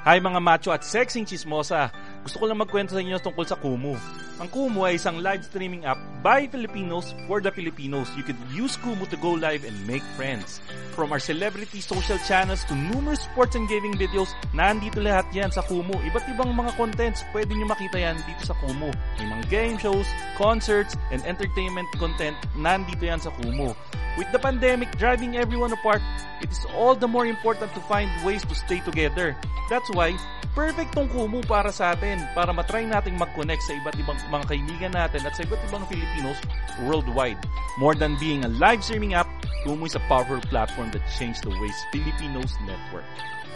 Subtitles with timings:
[0.00, 1.92] Hi mga macho at sexing chismosa!
[2.24, 4.00] Gusto ko lang magkwento sa inyo tungkol sa Kumu.
[4.40, 8.08] Ang Kumu ay isang live streaming app by Filipinos for the Filipinos.
[8.16, 10.64] You can use Kumu to go live and make friends.
[10.96, 15.60] From our celebrity social channels to numerous sports and gaming videos, nandito lahat yan sa
[15.60, 15.92] Kumu.
[15.92, 18.88] Iba't ibang mga contents, pwede nyo makita yan dito sa Kumu.
[19.20, 20.08] May mga game shows,
[20.40, 23.76] concerts, and entertainment content, nandito yan sa Kumu.
[24.16, 26.00] With the pandemic driving everyone apart,
[26.40, 29.36] it is all the more important to find ways to stay together.
[29.70, 30.18] That's why,
[30.50, 34.92] perfect tong Kumu para sa atin, para matry nating mag-connect sa iba't ibang mga kaibigan
[34.94, 36.38] natin at sa iba't ibang Filipinos
[36.86, 37.38] worldwide.
[37.82, 39.26] More than being a live streaming app,
[39.66, 43.04] Kumu is a powerful platform that changed the ways Filipinos network.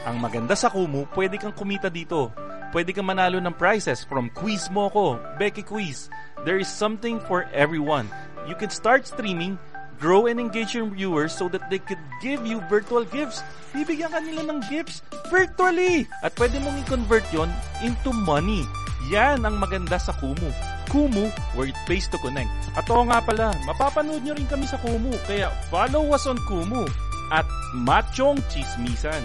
[0.05, 2.28] Ang maganda sa Kumu, pwede kang kumita dito.
[2.75, 6.11] Pwede kang manalo ng prizes from Quiz Moko, Becky Quiz.
[6.42, 8.11] There is something for everyone.
[8.45, 9.56] You can start streaming
[9.98, 13.41] grow and engage your viewers so that they could give you virtual gifts.
[13.72, 15.00] Bibigyan ka nila ng gifts
[15.33, 16.06] virtually.
[16.22, 18.69] At pwede mong i-convert yon into money.
[19.12, 20.48] Yan ang maganda sa Kumu.
[20.88, 22.48] Kumu, where it pays to connect.
[22.72, 25.12] At oo nga pala, mapapanood nyo rin kami sa Kumu.
[25.28, 26.88] Kaya follow us on Kumu
[27.28, 27.44] at
[27.84, 29.20] Machong Chismisan.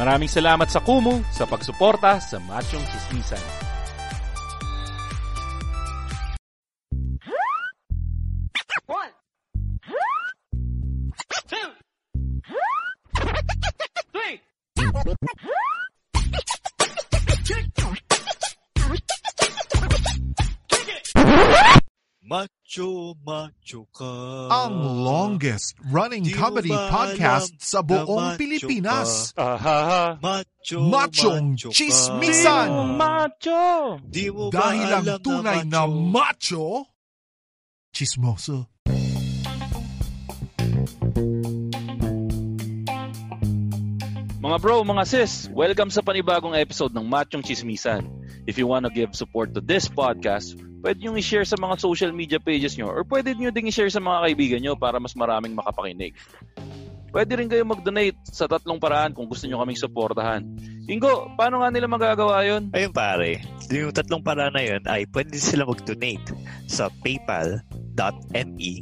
[0.00, 3.42] Maraming salamat sa Kumu sa pagsuporta sa Machong Chismisan.
[8.88, 9.12] One,
[11.52, 11.68] two,
[14.16, 14.40] three.
[22.28, 24.12] Macho, macho ka.
[24.52, 29.32] ang longest running Di mo comedy podcast sa na buong macho Pilipinas.
[29.32, 30.20] Ahaha.
[30.20, 31.76] Macho, Machong macho ka.
[31.78, 32.68] chismisan.
[33.00, 33.64] Macho!
[34.04, 36.84] Di mo Dahil ang tunay na macho,
[37.96, 38.68] chismoso.
[44.38, 48.06] Mga bro, mga sis, welcome sa panibagong episode ng Machong Chismisan.
[48.46, 52.38] If you wanna give support to this podcast, pwede nyo i-share sa mga social media
[52.38, 56.14] pages nyo or pwede nyo ding i-share sa mga kaibigan nyo para mas maraming makapakinig.
[57.08, 60.44] Pwede rin kayo mag-donate sa tatlong paraan kung gusto nyo kaming suportahan.
[60.84, 62.68] Ingo, paano nga nila magagawa yon?
[62.76, 63.40] Ayun pare,
[63.72, 66.36] yung tatlong paraan na yun ay pwede sila mag-donate
[66.68, 68.72] sa paypal.me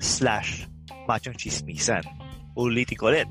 [0.00, 0.64] slash
[1.04, 2.04] machongchismisan.
[2.56, 3.28] Ulitin ko ulit.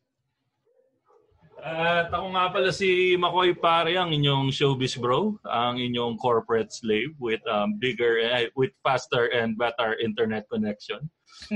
[1.57, 7.17] At ako nga pala si Makoy Pare, ang inyong showbiz bro, ang inyong corporate slave
[7.17, 11.09] with um, bigger, eh, with faster and better internet connection.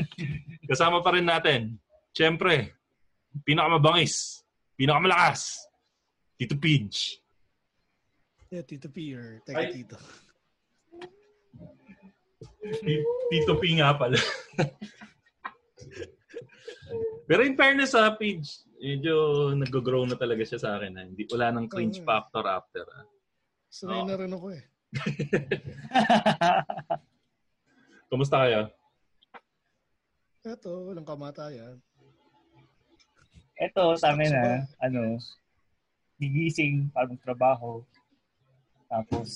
[0.70, 1.76] Kasama pa rin natin,
[2.16, 2.72] syempre,
[3.44, 4.42] pinakamabangis,
[4.74, 5.68] pinakamalakas,
[6.40, 7.20] Tito Pidge.
[8.48, 9.70] Yeah, Tito P or Teka Ay.
[9.70, 9.96] Tito.
[12.82, 14.18] Ti- Tito P nga pala.
[17.30, 19.14] Pero in fairness sa Pidge, medyo
[19.52, 20.96] nag-grow na talaga siya sa akin.
[20.96, 21.02] Ha?
[21.04, 22.08] Hindi, wala nang cringe Oo.
[22.08, 22.84] factor after.
[22.88, 23.02] Ha?
[23.68, 24.08] Sanay Oo.
[24.08, 24.64] na rin ako eh.
[28.10, 28.66] Kumusta kayo?
[30.42, 31.78] Eto, walang kamatayan.
[33.60, 35.20] Ito sa amin na, ano,
[36.16, 37.84] gigising para magtrabaho.
[38.88, 39.28] Tapos,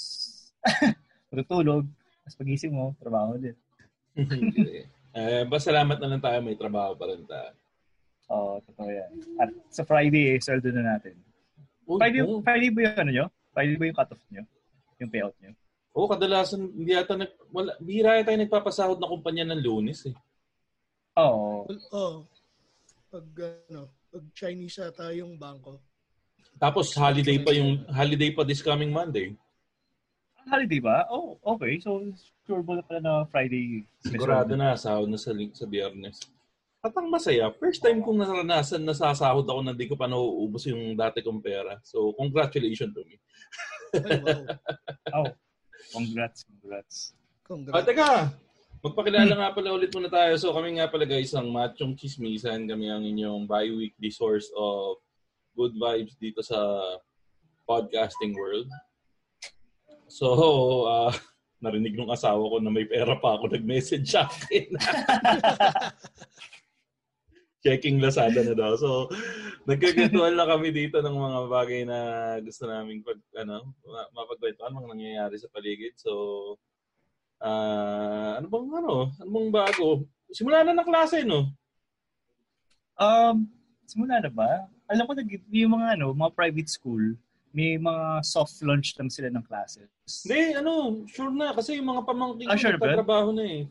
[1.34, 1.84] Matutulog,
[2.24, 3.36] tapos pagising mo, trabaho.
[4.16, 4.86] Hindi.
[5.12, 7.52] eh, basta salamat na lang tayo, may trabaho pa rin tayo.
[8.32, 9.10] Oo, totoo yan.
[9.36, 11.16] At sa Friday, eh, sweldo na natin.
[11.84, 12.40] Uy, Friday, oo.
[12.40, 13.26] Friday ba yung ano nyo?
[13.52, 14.42] Friday ba yung cut-off nyo?
[15.02, 15.52] Yung payout nyo?
[15.94, 20.16] Oo, kadalasan, hindi yata, nag, wala, bihira yata yung nagpapasahod na kumpanya ng lunes eh.
[21.20, 21.68] Oo.
[21.70, 22.16] Well, oh,
[23.12, 23.26] pag,
[23.70, 25.78] ano, pag Chinese ata yung bangko.
[26.58, 29.38] Tapos holiday pa yung, holiday pa this coming Monday.
[30.50, 31.06] Holiday ba?
[31.14, 31.78] Oh, okay.
[31.78, 32.02] So,
[32.42, 33.86] sure ba na pala na Friday?
[34.02, 36.18] Sigurado na, sahod na sa, link sa biyernes.
[36.84, 40.68] At ang masaya, first time kong naranasan na sasahod ako na di ko pa nauubos
[40.68, 41.80] yung dati kong pera.
[41.80, 43.16] So, congratulations to me.
[43.96, 44.44] Ay, wow.
[45.14, 45.28] Oh,
[45.96, 46.96] congrats, congrats.
[47.16, 47.86] Ah, Congrats.
[47.88, 48.10] teka!
[48.84, 50.36] Magpakilala nga pala ulit muna tayo.
[50.36, 52.68] So, kami nga pala guys, ang Machong Chismisan.
[52.68, 55.00] Kami ang inyong bi-weekly source of
[55.56, 56.58] good vibes dito sa
[57.64, 58.68] podcasting world.
[60.12, 60.28] So,
[60.84, 61.16] ah,
[61.64, 64.68] narinig nung asawa ko na may pera pa ako nag-message sa akin.
[67.64, 68.76] Checking Lazada na daw.
[68.76, 69.08] So,
[69.64, 71.98] nagkagantuhan lang kami dito ng mga bagay na
[72.44, 75.96] gusto naming pag, ano, ma- mapagkwentuhan, mga nangyayari sa paligid.
[75.96, 76.12] So,
[77.40, 78.94] ah ano bang ano?
[79.16, 80.04] Ano bang bago?
[80.28, 81.48] Simula na ng klase, no?
[83.00, 83.48] Um,
[83.88, 84.68] simula na ba?
[84.86, 85.12] Alam ko,
[85.48, 87.16] yung mga, ano, mga private school,
[87.54, 89.88] may mga soft launch lang sila ng classes.
[90.26, 91.54] Hindi, ano, sure na.
[91.56, 92.92] Kasi yung mga pamangkin Ah, sure ba?
[92.92, 93.62] nagtatrabaho na eh.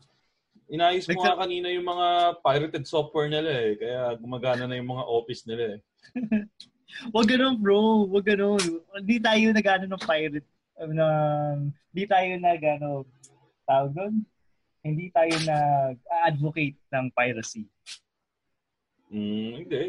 [0.72, 3.72] Inayos mo nga kanina yung mga pirated software nila eh.
[3.76, 5.78] Kaya gumagana na yung mga office nila eh.
[7.14, 8.08] Wag ganun, bro.
[8.08, 8.62] Wag ganun.
[8.96, 10.48] Hindi tayo nag-ano ng pirate.
[10.80, 11.58] Ng,
[11.92, 12.88] hindi tayo nag-ano,
[13.68, 14.14] tawag doon?
[14.84, 17.64] Hindi tayo nag-advocate ng piracy.
[19.14, 19.82] Mm, hindi.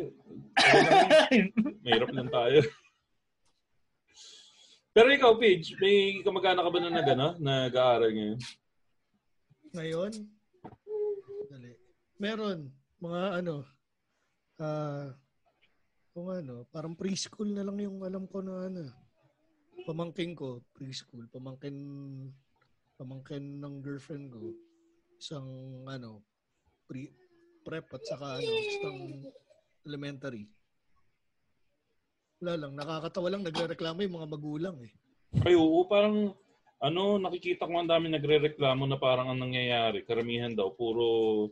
[1.83, 2.59] Mahirap lang tayo.
[4.95, 8.39] Pero ikaw, Paige, may kamag-anak ka ba na nag, ano, nag-aaral ngayon?
[9.75, 10.34] Ngayon.
[12.15, 12.71] Meron,
[13.03, 13.67] mga ano,
[14.63, 15.11] ah,
[16.15, 18.87] kung ano, parang preschool na lang yung alam ko na ano.
[19.83, 21.27] Pamangkin ko, preschool.
[21.27, 21.75] Pamangkin,
[22.95, 24.55] pamangkin ng girlfriend ko.
[25.19, 25.47] Isang,
[25.91, 26.23] ano,
[26.87, 27.11] pre,
[27.67, 28.99] prep at saka ano, isang
[29.83, 30.47] elementary.
[32.39, 34.93] Wala lang, nakakatawa lang, nagre-reklamo yung mga magulang eh.
[35.43, 36.31] Ay, oo, parang,
[36.79, 40.07] ano, nakikita ko ang dami nagre-reklamo na parang ang nangyayari.
[40.07, 41.51] Karamihan daw, puro,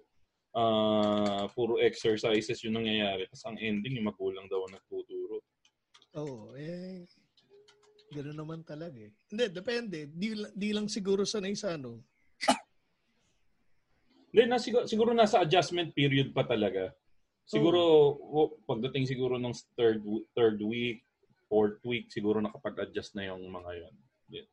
[0.54, 3.26] ah puro exercises yung nangyayari.
[3.30, 5.42] Tapos ang ending, yung magulang daw ang nagtuturo.
[6.14, 7.10] Oo, eh,
[8.14, 9.10] gano'n naman talaga eh.
[9.34, 9.98] Hindi, depende.
[10.14, 12.06] Di, di lang siguro sanay sa ano.
[14.34, 16.90] Hindi, na, siguro, siguro nasa adjustment period pa talaga.
[17.46, 20.02] Siguro, wo- pagdating siguro ng third,
[20.34, 21.06] third week,
[21.50, 23.94] fourth week, siguro nakapag-adjust na yung mga yon.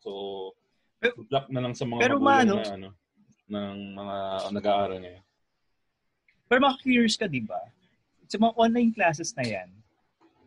[0.05, 0.53] So,
[1.00, 2.55] Pero- good luck na lang sa mga pero magulang maano?
[2.56, 2.88] na, ano,
[3.50, 4.17] ng mga
[4.53, 5.25] nag-aaral ngayon.
[6.50, 7.62] Pero maka-curious ka, di ba?
[8.26, 9.70] Sa mga online classes na yan,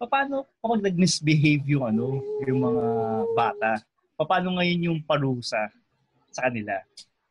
[0.04, 2.86] paano kapag nag-misbehave yung ano, yung mga
[3.32, 3.72] bata?
[4.20, 5.72] Paano ngayon yung parusa
[6.28, 6.76] sa kanila?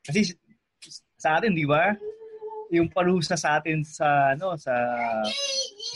[0.01, 0.33] Kasi
[1.21, 1.93] sa atin, di ba?
[2.73, 4.73] Yung parusa sa atin sa ano sa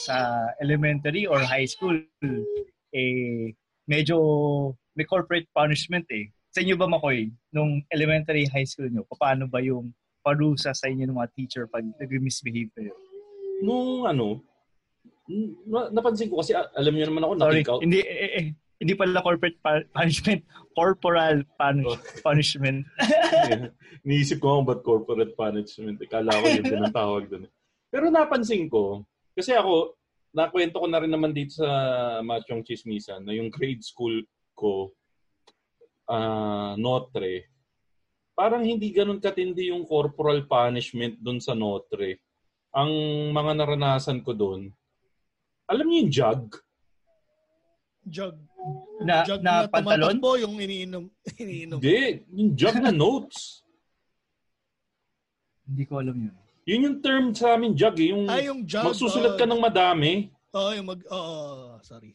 [0.04, 0.16] sa
[0.60, 1.96] elementary or high school
[2.92, 3.56] eh
[3.88, 4.16] medyo
[4.92, 6.28] may corporate punishment eh.
[6.52, 9.92] Sa inyo ba Makoy, nung elementary high school nyo, paano ba yung
[10.26, 12.90] parusa sa inyo ng mga teacher pag nag-misbehave kayo?
[13.62, 14.42] Nung ano,
[15.62, 17.80] na- napansin ko kasi alam niyo naman ako, Sorry, na-kick out.
[17.86, 18.46] hindi eh, eh,
[18.82, 19.58] hindi pala corporate
[19.94, 20.42] punishment,
[20.74, 22.82] corporal punish- punishment.
[24.04, 26.02] Iniisip ko nga ba't corporate punishment.
[26.02, 27.46] Ikala ko yun din ang tawag doon.
[27.88, 29.96] Pero napansin ko, kasi ako,
[30.36, 31.68] nakwento ko na rin naman dito sa
[32.20, 34.20] Machong Chismisan na yung grade school
[34.52, 34.92] ko,
[36.06, 37.48] ah Notre,
[38.36, 42.20] parang hindi ganun katindi yung corporal punishment doon sa Notre.
[42.76, 42.92] Ang
[43.32, 44.68] mga naranasan ko doon,
[45.64, 46.42] alam niyo yung jug?
[48.06, 48.36] Jug.
[49.00, 50.20] Na, jug na pantalon?
[50.20, 51.04] tumatakbo yung iniinom.
[51.42, 51.80] iniinom.
[51.80, 53.64] Hindi, yung jug na notes.
[55.66, 56.36] Hindi ko alam yun.
[56.66, 58.10] Yun yung term sa amin, jug eh.
[58.12, 58.84] Yung, Ah, yung jug.
[58.84, 59.50] magsusulat ka oh.
[59.50, 60.12] ng madami.
[60.54, 61.00] Oo, yung mag...
[61.08, 62.14] Oo, sorry.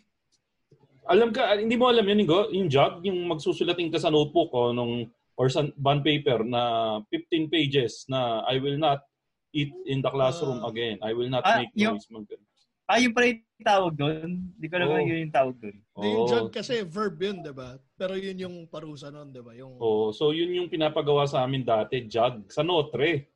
[1.10, 2.48] Alam ka, hindi mo alam yun, Ingo?
[2.54, 5.10] Yung jog, yung magsusulating ka sa notebook o nung,
[5.42, 6.62] or sa bond paper na
[7.10, 9.02] 15 pages na I will not
[9.50, 10.70] eat in the classroom Ah.
[10.70, 11.02] again.
[11.02, 12.06] I will not Ah, make yung- noise.
[12.14, 12.38] Mag-
[12.86, 14.30] Ah, yung pala yung tawag doon?
[14.54, 15.78] Hindi ko alam kung yun yung tawag doon.
[15.80, 17.80] Hindi, yung jug kasi verb yun, di ba?
[17.96, 19.56] Pero yun yung parusa nun, di ba?
[19.56, 19.80] Yung...
[19.82, 20.12] Oo.
[20.14, 23.32] so yun yung pinapagawa sa amin dati, jug, sa Notre.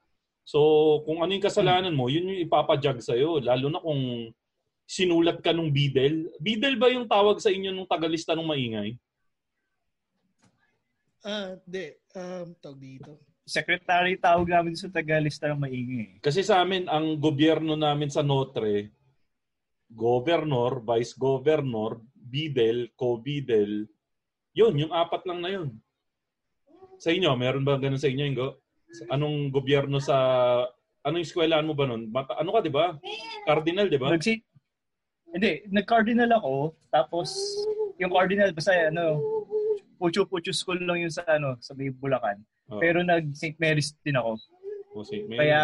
[0.45, 0.59] So
[1.07, 3.39] kung ano yung kasalanan mo, yun yung ipapajug sa'yo.
[3.41, 4.29] Lalo na kung
[4.85, 6.29] sinulat ka nung bidel.
[6.37, 8.93] Bidel ba yung tawag sa inyo nung tagalista nung maingay?
[11.25, 11.89] Ah, di.
[12.13, 13.17] um, tawag dito.
[13.49, 16.11] Secretary tawag namin sa tagalista ng maingay.
[16.21, 18.93] Kasi sa amin, ang gobyerno namin sa Notre,
[19.89, 23.89] governor, vice governor, bidel, co-bidel,
[24.53, 25.69] yun, yung apat lang na yun.
[27.01, 28.61] Sa inyo, meron ba ganun sa inyo, Ingo?
[29.09, 30.17] Anong gobyerno sa...
[31.05, 32.09] Anong eskwelahan mo ba nun?
[32.09, 32.97] Mata, ano ka, di ba?
[33.45, 34.13] Cardinal, di ba?
[34.13, 34.41] Nagsi
[35.33, 37.33] Hindi, nag-cardinal ako, tapos
[37.99, 39.19] yung cardinal, basta ano,
[40.05, 42.37] pucho-pucho school lang yun sa ano, sa may Bulacan.
[42.69, 43.57] Oh, Pero nag-St.
[43.57, 44.37] Mary's din ako.
[44.93, 45.25] oh, St.
[45.25, 45.41] Mary's.
[45.41, 45.59] Kaya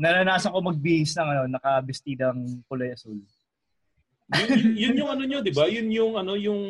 [0.00, 3.20] naranasan ko magbihis ng ano, nakabestidang kulay asul.
[4.32, 5.68] yun, yun, yun yung ano nyo, di ba?
[5.68, 6.62] Yun yung ano, yung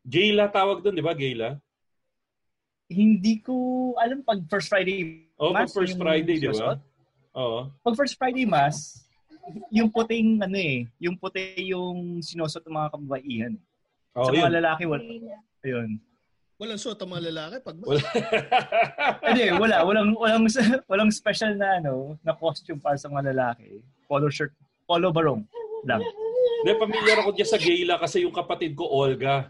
[0.00, 1.12] Gayla tawag doon, di ba?
[1.12, 1.60] Gayla?
[2.88, 3.54] Hindi ko
[4.00, 6.80] alam pag first Friday Oh, pag Mass, first Friday, di ba?
[7.36, 7.68] Oo.
[7.84, 9.06] pag first Friday mass,
[9.70, 13.54] yung puting ano eh, yung puti yung sinusot ng mga kababaihan.
[14.18, 14.42] Oh, sa yun.
[14.42, 15.04] mga lalaki, wala.
[15.62, 15.88] Ayun.
[16.60, 18.04] Walang suot ang mga lalaki pag Wala.
[19.32, 19.76] Hindi, wala.
[19.80, 20.44] Walang, walang,
[20.84, 23.80] walang special na ano, na costume para sa mga lalaki.
[24.04, 24.52] Polo shirt,
[24.84, 25.40] polo barong
[25.88, 26.04] lang.
[26.60, 29.48] Hindi, pamilyar ako dyan sa Gayla kasi yung kapatid ko, Olga.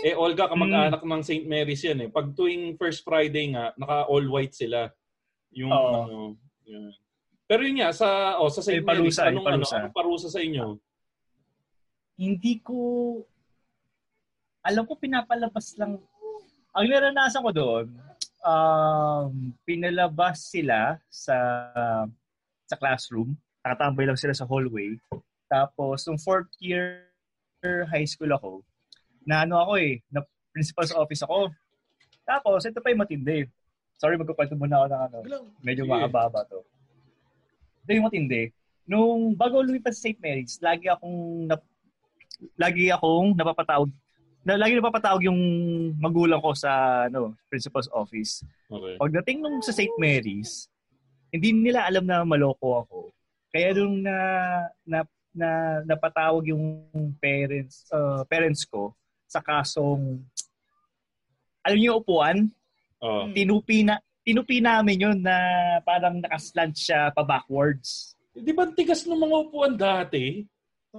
[0.00, 1.44] Eh, Olga, kamag-anak ng St.
[1.44, 2.08] Mary's yan eh.
[2.08, 4.88] Pag tuwing first Friday nga, naka-all white sila.
[5.52, 5.92] Yung Oo.
[5.92, 6.16] ano,
[6.64, 6.88] yun.
[7.44, 8.80] Pero yun nga, sa, oh, sa St.
[8.80, 9.76] May Mary's, parusa, anong, may ano, parusa.
[9.76, 10.80] anong parusa sa inyo?
[12.16, 12.76] Hindi ko,
[14.64, 16.00] alam ko pinapalabas lang,
[16.76, 17.86] ang naranasan ko doon,
[18.44, 19.32] um,
[19.64, 21.36] pinalabas sila sa
[22.68, 23.32] sa classroom.
[23.64, 25.00] Nakatambay lang sila sa hallway.
[25.48, 27.08] Tapos, nung fourth year
[27.64, 28.52] high school ako,
[29.26, 31.50] na ano ako eh, na principal's office ako.
[32.22, 33.48] Tapos, ito pa yung matindi.
[33.96, 35.16] Sorry, magkukwento muna ako ng ano.
[35.64, 36.60] Medyo mahaba to.
[37.86, 38.52] Ito yung matindi.
[38.86, 40.20] Nung bago lumipat sa St.
[40.22, 41.74] Mary's, lagi akong nap-
[42.54, 43.90] lagi akong napapatawag
[44.46, 45.40] na, lagi napapatawag yung
[45.98, 48.46] magulang ko sa ano, principal's office.
[48.70, 48.94] Okay.
[48.94, 49.90] Pagdating nung sa St.
[49.98, 50.70] Mary's,
[51.34, 52.98] hindi nila alam na maloko ako.
[53.50, 54.16] Kaya nung na,
[54.86, 54.98] na,
[55.34, 55.48] na
[55.82, 56.86] napatawag yung
[57.18, 58.94] parents uh, parents ko
[59.26, 60.22] sa kasong
[61.66, 62.38] alam niyo yung upuan,
[62.96, 63.28] Oh.
[63.28, 65.36] tinupi na tinupi namin yun na
[65.84, 68.16] parang nakaslant siya pa backwards.
[68.32, 70.40] Di ba ang tigas ng mga upuan dati?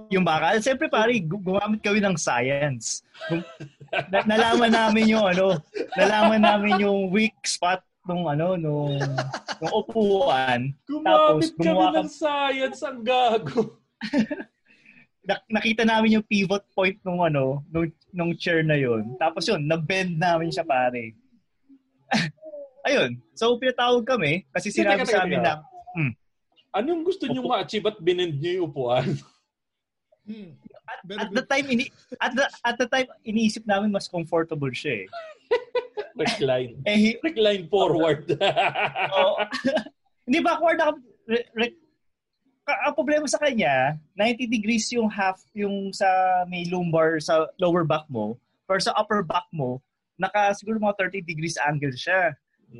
[0.08, 3.02] Yung bakal, siyempre pare, gu- gumamit kami ng science.
[4.30, 5.58] Nalaman namin yung ano,
[5.98, 8.96] nalaman namin yung weak spot nung ano, nung,
[9.60, 10.72] nung upuan.
[10.88, 13.76] Gumamit Tapos, kami ng science, ang gago.
[15.28, 19.12] Na- nakita namin yung pivot point nung ano, nung, nung chair na yun.
[19.20, 21.12] Tapos yun, na-bend namin siya pare.
[22.88, 23.20] Ayun.
[23.36, 25.60] So, pinatawag kami kasi sinabi sa amin na,
[26.78, 27.48] Anong gusto Upo.
[27.48, 29.08] ma-achieve at binend nyo yung upuan?
[30.28, 30.52] Hmm,
[30.84, 31.88] at, Very at the time ini
[32.20, 35.06] at the at the time iniisip namin mas comfortable siya eh.
[36.20, 36.76] Recline.
[36.84, 38.28] Eh Recline forward.
[39.16, 39.40] oh,
[40.28, 40.92] hindi backward na
[41.24, 41.78] re, re-
[42.68, 48.04] ang problema sa kanya 90 degrees yung half yung sa may lumbar sa lower back
[48.12, 48.36] mo
[48.68, 49.80] pero sa upper back mo
[50.18, 52.34] naka siguro mga 30 degrees angle siya.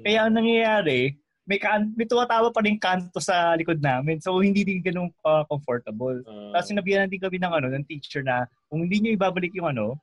[0.04, 1.16] Kaya ang nangyayari
[1.48, 4.20] may kan may tumatawa pa rin kanto sa likod namin.
[4.20, 6.20] So hindi din ganun uh, comfortable.
[6.28, 6.60] Ah.
[6.60, 9.96] Tapos sinabihan din kami ng ano ng teacher na kung hindi niyo ibabalik yung ano,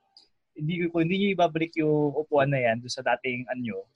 [0.58, 3.86] hindi kung hindi niyo ibabalik yung upuan na yan doon sa dating anyo,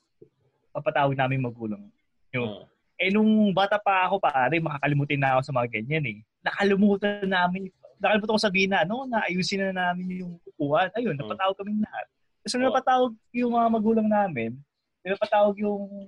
[0.71, 1.83] papatawag namin magulang.
[2.31, 2.71] Yung, Ah.
[3.03, 6.19] eh nung bata pa ako pare, makakalimutin na ako sa mga ganyan eh.
[6.47, 7.67] Nakalimutan namin,
[7.99, 10.87] nakalimutan ko sabihin na, ano, naayusin na namin yung upuan.
[10.95, 12.07] Ayun, napatawag kami lahat.
[12.47, 12.63] Ah.
[12.63, 14.55] napatawag yung mga magulang namin,
[15.03, 16.07] napatawag yung,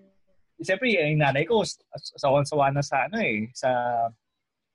[0.63, 1.63] siyempre, yung nanay ko,
[2.17, 3.69] sawan-sawa na sa ano eh, sa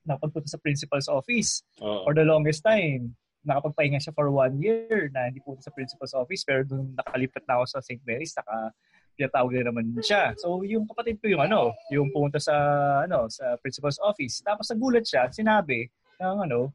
[0.07, 2.07] napagpunta sa principal's office Oo.
[2.07, 3.11] for the longest time.
[3.43, 7.59] Nakapagpahinga siya for one year na hindi punta sa principal's office pero nung nakalipat na
[7.59, 7.99] ako sa St.
[8.07, 8.71] Mary's, naka
[9.17, 10.31] pinatawag na naman siya.
[10.39, 12.55] So yung kapatid ko yung ano, yung pumunta sa
[13.03, 14.39] ano sa principal's office.
[14.45, 15.89] Tapos nagulat siya, sinabi
[16.21, 16.71] ng ano,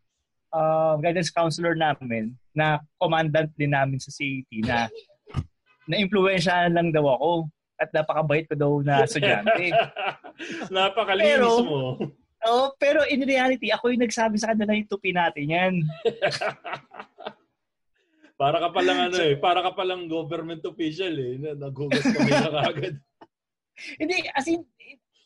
[0.53, 4.77] uh, guidance counselor namin na commandant din namin sa CAT na
[5.89, 7.49] na-influensyahan lang daw ako
[7.83, 9.75] at napakabait ko daw na estudyante.
[10.75, 11.83] Napakalinis Pero- mo.
[12.43, 15.75] Oh, pero in reality, ako yung nagsabi sa kanila yung tupi natin yan.
[18.43, 21.39] Para ka palang ano eh, para ka palang government official eh.
[21.39, 22.99] Na- Nagugas kami na kagad.
[24.03, 24.67] Hindi, as in,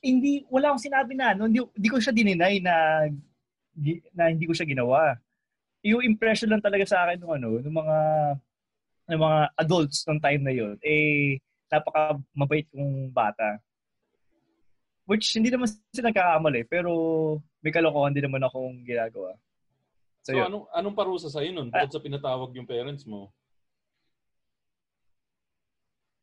[0.04, 1.50] hindi, wala akong sinabi na, no?
[1.50, 3.08] hindi, hindi ko siya dininay na,
[4.14, 5.18] na hindi ko siya ginawa.
[5.82, 7.98] Yung impression lang talaga sa akin ng ano, ng mga
[9.06, 13.58] ng mga adults nung time na yun, eh, napaka mabait kong bata.
[15.06, 16.90] Which hindi naman sila nagkakamali, pero
[17.62, 19.38] may kalokohan din naman akong ginagawa.
[20.26, 20.50] So, So, yun.
[20.50, 21.70] anong, anong parusa sa'yo nun?
[21.70, 23.30] Bukod sa pinatawag yung parents mo?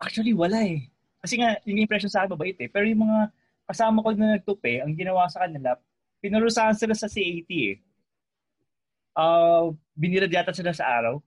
[0.03, 0.91] Actually, wala eh.
[1.23, 2.67] Kasi nga, yung impression sa akin, mabait eh.
[2.67, 3.31] Pero yung mga
[3.63, 5.79] kasama ko na nagtupi, ang ginawa sa kanila,
[6.19, 7.79] pinarusahan sila sa CAT eh.
[9.15, 11.23] Ah, binirad yata sila sa araw.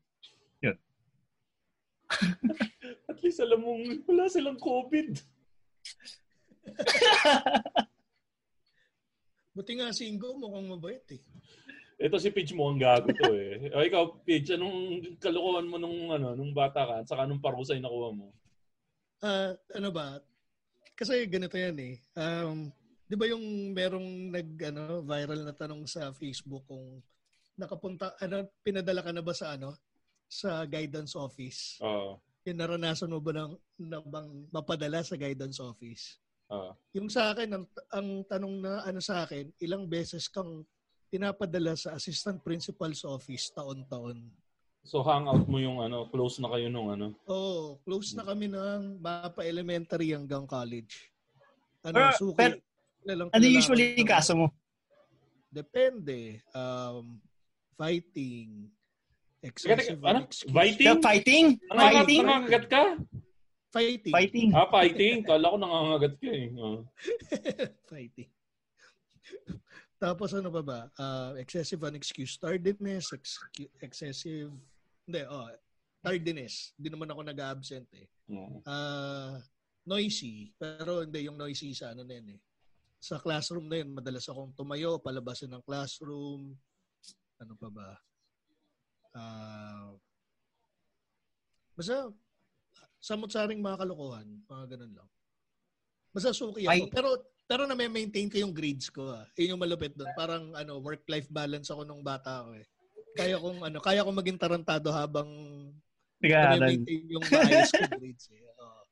[3.11, 5.19] At least alam mong wala silang COVID.
[9.57, 11.23] Buti nga si Ingo mukhang mabait eh.
[11.97, 13.73] Ito si Pidge mo ang gago to eh.
[13.73, 17.73] O ikaw, Pidge, anong kalokohan mo nung, ano, nung bata ka at saka nung parusa
[17.73, 18.37] yung nakuha mo?
[19.25, 20.21] Ah, ano ba?
[20.93, 21.97] Kasi ganito yan eh.
[22.13, 22.69] Um,
[23.07, 27.01] 'di ba yung merong nag ano, viral na tanong sa Facebook kung
[27.57, 29.73] nakapunta ano pinadala ka na ba sa ano
[30.27, 31.79] sa guidance office?
[31.81, 32.19] Oo.
[32.47, 33.53] Yung naranasan mo ba ng,
[33.83, 36.19] na bang mapadala sa guidance office?
[36.51, 36.75] Oo.
[36.95, 40.63] Yung sa akin, ang, ang tanong na ano sa akin, ilang beses kang
[41.11, 44.31] pinapadala sa assistant principal's office taon-taon.
[44.87, 47.11] So hangout mo yung ano, close na kayo nung ano.
[47.27, 51.11] Oo, close na kami ng mapa elementary hanggang college.
[51.83, 52.39] Ano, Pero- suki.
[52.39, 52.63] pero-
[53.07, 54.47] Ano usually yung ng- kaso mo?
[55.51, 56.43] Depende.
[56.51, 57.19] Um,
[57.79, 58.71] fighting.
[59.47, 60.27] Excessive ano?
[60.51, 60.87] Fighting?
[60.87, 61.47] The fighting?
[61.71, 62.23] Fighting?
[62.27, 62.83] nangangagat ka?
[63.71, 64.15] Fighting.
[64.15, 64.49] Fighting.
[64.57, 65.17] Ah, fighting.
[65.23, 66.47] Kala ko nangangagat ka eh.
[66.59, 66.81] Oo.
[67.93, 68.31] Fighting.
[69.97, 70.81] Tapos ano pa ba?
[70.99, 73.41] Uh, excessive unexcused tardiness, ex-
[73.81, 74.53] excessive,
[75.09, 75.49] hindi, oh,
[76.05, 76.77] tardiness.
[76.77, 78.09] Hindi naman ako nag-absent eh.
[78.67, 79.41] Ah,
[79.87, 82.41] noisy, pero hindi yung noisy sa ano na yun eh.
[83.01, 86.59] Sa classroom na yun, madalas akong tumayo, palabasin ng classroom.
[87.39, 87.95] Ano pa ba?
[89.17, 89.97] Ah,
[91.73, 92.13] basta,
[93.01, 95.09] samot-saring mga kalokohan, mga ganun lang.
[96.13, 96.73] Basta suki ako.
[96.73, 97.09] Ay- pero
[97.47, 99.23] pero na-maintain ko yung grades ko ah.
[99.39, 100.11] Yun yung malupit doon.
[100.19, 102.67] Parang ano, work-life balance ako nung bata ako eh.
[103.15, 105.31] Kaya kong ano, kaya kong maging tarantado habang
[106.19, 108.43] na-maintain yung maayos ko grades eh.
[108.59, 108.83] Oo.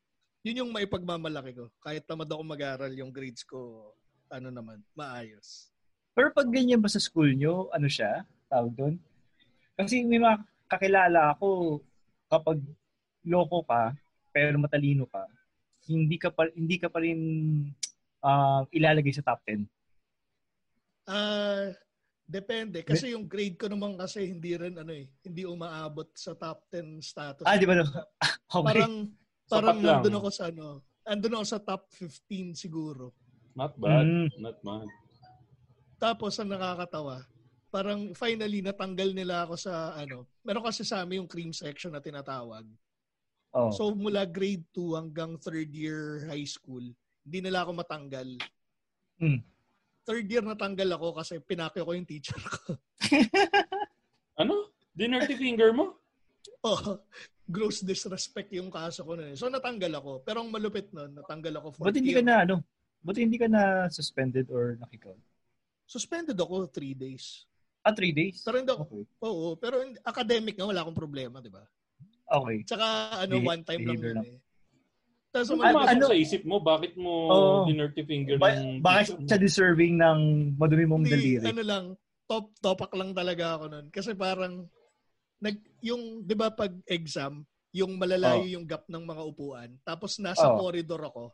[0.45, 1.67] yun yung maipagmamalaki ko.
[1.81, 3.91] Kahit tamad ako mag-aral, yung grades ko,
[4.29, 5.73] ano naman, maayos.
[6.13, 8.23] Pero pag ganyan ba sa school nyo, ano siya?
[8.47, 8.95] Tawag doon?
[9.75, 10.39] Kasi may mga
[10.71, 11.79] kakilala ako,
[12.31, 12.57] kapag
[13.27, 13.91] loko ka,
[14.31, 15.27] pero matalino ka,
[15.85, 17.19] hindi ka pa, hindi ka pa rin
[18.25, 19.67] ah, ilalagay sa top 10.
[21.05, 21.69] Ah,
[22.25, 22.81] depende.
[22.81, 27.03] Kasi yung grade ko naman kasi hindi rin ano eh, hindi umaabot sa top 10
[27.03, 27.45] status.
[27.45, 27.77] Ah, di ba?
[27.77, 27.85] no?
[28.57, 28.65] okay.
[28.65, 28.93] Parang,
[29.45, 30.01] parang lang.
[30.01, 33.13] nandun ako sa ano, andun ako sa top 15 siguro.
[33.53, 34.03] Not bad.
[34.03, 34.27] Mm.
[34.41, 34.89] Not bad.
[35.95, 37.23] Tapos ang nakakatawa,
[37.75, 41.99] parang finally natanggal nila ako sa ano, meron kasi sa amin yung cream section na
[41.99, 42.63] tinatawag.
[43.51, 43.71] oh.
[43.75, 46.87] So mula grade 2 hanggang third year high school,
[47.27, 48.39] hindi nila ako matanggal.
[49.19, 49.43] Mm.
[50.07, 52.79] Third year natanggal ako kasi pinakyo ko yung teacher ko.
[54.35, 54.67] Ano?
[54.91, 55.95] Dinnerty finger mo?
[56.67, 56.99] oh,
[57.47, 59.39] gross disrespect yung kaso ko na yun.
[59.39, 60.27] So natanggal ako.
[60.27, 62.59] Pero ang malupit nun, natanggal ako for Buti hindi ka na, ano?
[62.99, 65.15] Buti hindi ka na suspended or nakikaw?
[65.87, 67.47] Suspended ako three days.
[67.85, 68.41] Ah, three days?
[68.41, 69.03] Pero hindi ako, Okay.
[69.21, 71.61] oo, pero academic nga, wala akong problema, di ba?
[72.25, 72.65] Okay.
[72.65, 72.85] Tsaka
[73.21, 74.27] ano, one time lang behavior yun lang.
[74.27, 74.39] eh.
[75.29, 76.55] Tapos Ano, malupit- ano sa isip mo?
[76.57, 77.57] Bakit mo Oo.
[77.67, 80.19] dinnerty finger Ba- ng bakit siya deserving ng
[80.55, 81.45] madumi mong Hindi, daliri?
[81.45, 81.85] ano lang,
[82.25, 83.85] top topak lang talaga ako nun.
[83.89, 84.65] Kasi parang,
[85.37, 88.53] nag, yung, di ba pag exam, yung malalayo Oh.
[88.55, 89.69] yung gap ng mga upuan.
[89.83, 90.57] Tapos nasa Oh.
[90.57, 91.25] corridor ako.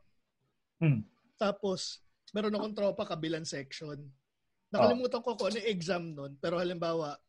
[0.81, 1.05] Hmm.
[1.37, 4.01] Tapos, meron akong tropa kabilang section.
[4.71, 4.79] Oh.
[4.79, 6.31] Nakalimutan ko kung ano yung exam nun.
[6.39, 7.19] Pero halimbawa,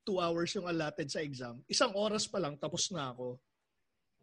[0.00, 1.60] two hours yung allotted sa exam.
[1.66, 3.36] Isang oras pa lang, tapos na ako.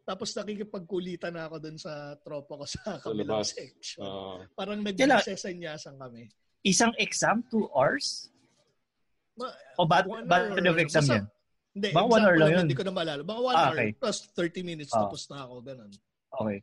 [0.02, 3.54] Tapos nakikipagkulitan na ako dun sa tropa ko sa Sa kabilang labas.
[3.54, 4.02] section.
[4.02, 4.42] Ah.
[4.52, 6.34] Parang nagsesenyasan kami.
[6.62, 8.30] Isang exam, two hours?
[9.38, 10.58] Ma- O ba, One ba hour.
[10.58, 11.26] of exam Basta- yan?
[11.72, 12.64] Hindi, Baka one hour lang yun.
[12.68, 13.22] Hindi ko na maalala.
[13.24, 13.90] Baka one Ah, hour okay.
[13.96, 15.06] plus 30 minutes Ah.
[15.08, 15.56] tapos na ako.
[15.62, 15.92] Ganun.
[16.34, 16.58] Okay.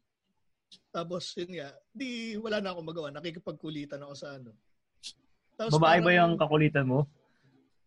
[0.91, 3.09] Tapos yun nga, di wala na akong magawa.
[3.09, 4.53] Nakikipagkulitan ako sa ano.
[5.59, 7.01] Tapos Babae ba parang- yung kakulitan mo?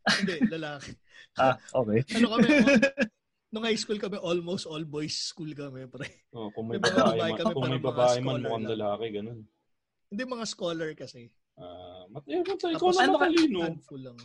[0.04, 0.92] Hindi, lalaki.
[1.32, 2.04] Ah, okay.
[2.20, 2.48] ano kami,
[3.48, 6.28] nung high school kami, almost all boys school kami, pre.
[6.36, 9.40] Oh, kung may babae, babae man, kami, kung may babae man, mukhang lalaki, ganun.
[10.12, 11.32] Hindi mga scholar kasi.
[11.56, 13.60] Ah, mat eh, mat- ikaw Tapos na ano ka- matalino.
[13.64, 14.18] Handful lang.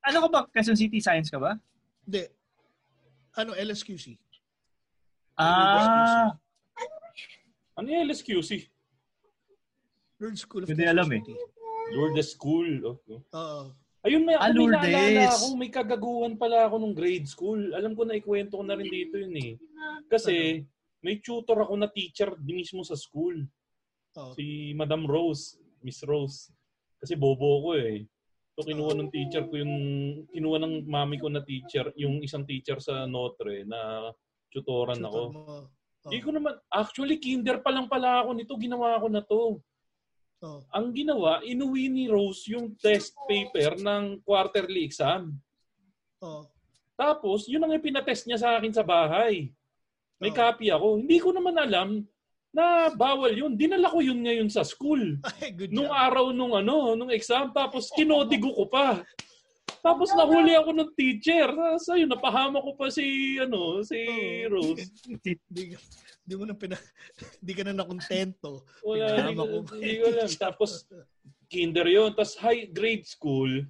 [0.00, 0.40] Ano ka ba?
[0.48, 1.52] Quezon City Science ka ba?
[2.08, 2.32] Hindi.
[3.36, 4.16] Ano, LSQC.
[5.36, 6.32] Ah,
[7.76, 8.70] Ano yung LSQC?
[10.16, 11.20] Lord School of Hindi alam eh.
[11.92, 12.70] Lourdes School.
[12.86, 13.20] Oh, oh.
[13.34, 13.62] Oo.
[14.04, 14.80] Ayun, may, Ah, may Lourdes.
[14.84, 17.60] naalala ako, may kagaguhan pala ako nung grade school.
[17.72, 19.52] Alam ko na ikwento ko na rin dito yun eh.
[20.08, 20.64] Kasi
[21.00, 23.44] may tutor ako na teacher di mismo sa school.
[24.16, 24.32] Oo.
[24.36, 26.52] Si Madam Rose, Miss Rose.
[27.00, 28.04] Kasi bobo ko eh.
[28.54, 29.74] So kinuha ng teacher ko yung,
[30.30, 34.12] kinuha ng mami ko na teacher, yung isang teacher sa Notre na
[34.52, 35.20] tutoran Tutor ako.
[36.04, 39.58] Hindi ko naman, actually, kinder pa lang pala ako nito, ginawa ko na to.
[40.44, 40.60] Oh.
[40.76, 45.40] Ang ginawa, inuwi ni Rose yung test paper ng quarterly exam.
[46.20, 46.44] Oh.
[46.94, 49.48] Tapos, yun ang ipinatest niya sa akin sa bahay.
[50.20, 50.36] May Oh.
[50.36, 51.00] copy ako.
[51.00, 52.04] Hindi ko naman alam
[52.52, 53.56] na bawal yun.
[53.56, 55.16] Dinala ko yun ngayon sa school.
[55.40, 55.96] Ay, good Nung job.
[55.96, 57.48] araw nung ano, nung exam.
[57.50, 59.00] Tapos kinodigo ko pa.
[59.80, 61.48] Tapos nahuli ako ng teacher.
[61.50, 63.96] Tapos ayun, napahama ko pa si, ano, si
[64.46, 64.60] Oh.
[64.60, 64.86] Rose.
[66.24, 66.76] Di, di mo na pina,
[67.44, 68.64] di ka na nakontento.
[68.80, 70.28] Wala, hindi ko, hindi alam.
[70.40, 70.88] Tapos
[71.52, 72.16] kinder yun.
[72.16, 73.68] Tapos high grade school,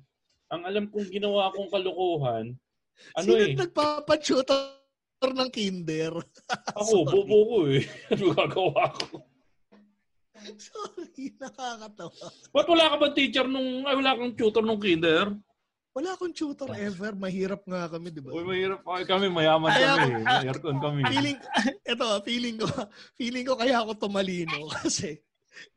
[0.48, 2.54] ang alam kong ginawa kong kalokohan,
[3.18, 6.14] ano Sino eh, nagpapatutor ng kinder?
[6.78, 7.82] ako, bobo ko eh.
[8.14, 9.26] Ano gagawa ko?
[10.60, 12.26] Sorry, nakakatawa.
[12.52, 15.34] Ba't wala ka bang teacher nung, ay wala kang tutor nung kinder?
[15.94, 17.14] Wala akong tutor ever.
[17.14, 18.35] Mahirap nga kami, di ba?
[18.35, 20.11] Uy, mahirap pa kami, mayaman kami.
[20.26, 21.00] ako- aircon kami.
[21.07, 21.38] feeling,
[21.94, 22.66] eto, feeling ko,
[23.14, 25.22] feeling ko kaya ako tumalino kasi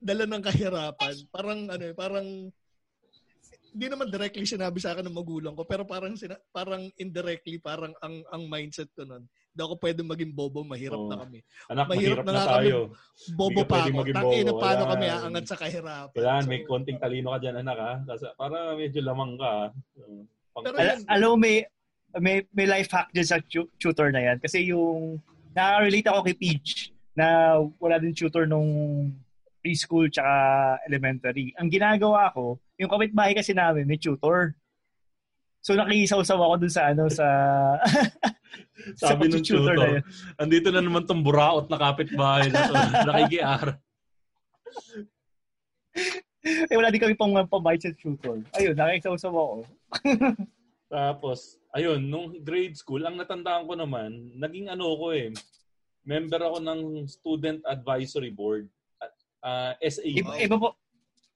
[0.02, 1.16] dala ng kahirapan.
[1.30, 2.26] Parang, ano eh, parang,
[3.78, 7.94] hindi naman directly sinabi sa akin ng magulang ko, pero parang, sina, parang indirectly, parang
[8.02, 9.22] ang, ang mindset ko nun.
[9.58, 11.10] Hindi ako pwede maging bobo, mahirap Oo.
[11.10, 11.42] na kami.
[11.66, 12.54] Anak, mahirap mahirap, na na, nga kami.
[12.62, 12.78] tayo.
[13.34, 14.00] Bobo pa ako.
[14.06, 14.62] Tangina, bobo.
[14.62, 14.92] paano Wala.
[14.94, 16.14] kami aangat sa kahirapan?
[16.14, 17.94] Kailangan So, may konting talino ka dyan, anak ha?
[18.06, 19.54] Kasi para medyo lamang ka.
[19.98, 20.02] So,
[20.54, 21.66] pang- Pero Al- alam may,
[22.22, 24.38] may, may life hack dyan sa tu- tutor na yan.
[24.38, 25.18] Kasi yung,
[25.58, 27.28] nakaka-relate ako kay Peach na
[27.82, 28.70] wala din tutor nung
[29.58, 30.30] preschool tsaka
[30.86, 31.50] elementary.
[31.58, 34.54] Ang ginagawa ko, yung kapitbahay kasi namin, may tutor.
[35.68, 37.28] So nakisaw-saw ako dun sa ano sa
[39.04, 40.04] Sabi sa ng tutor na yun.
[40.40, 42.74] andito na naman tong buraot na kapitbahay na to.
[43.12, 43.76] Nakikiar.
[46.48, 48.40] Eh wala din kami pang pambayad sa tutor.
[48.56, 49.58] Ayun, nakisaw-saw ako.
[50.96, 55.36] Tapos, ayun, nung grade school, ang natandaan ko naman, naging ano ko eh,
[56.08, 56.80] member ako ng
[57.12, 58.72] Student Advisory Board.
[59.44, 60.08] Uh, SA.
[60.08, 60.80] Iba, iba po,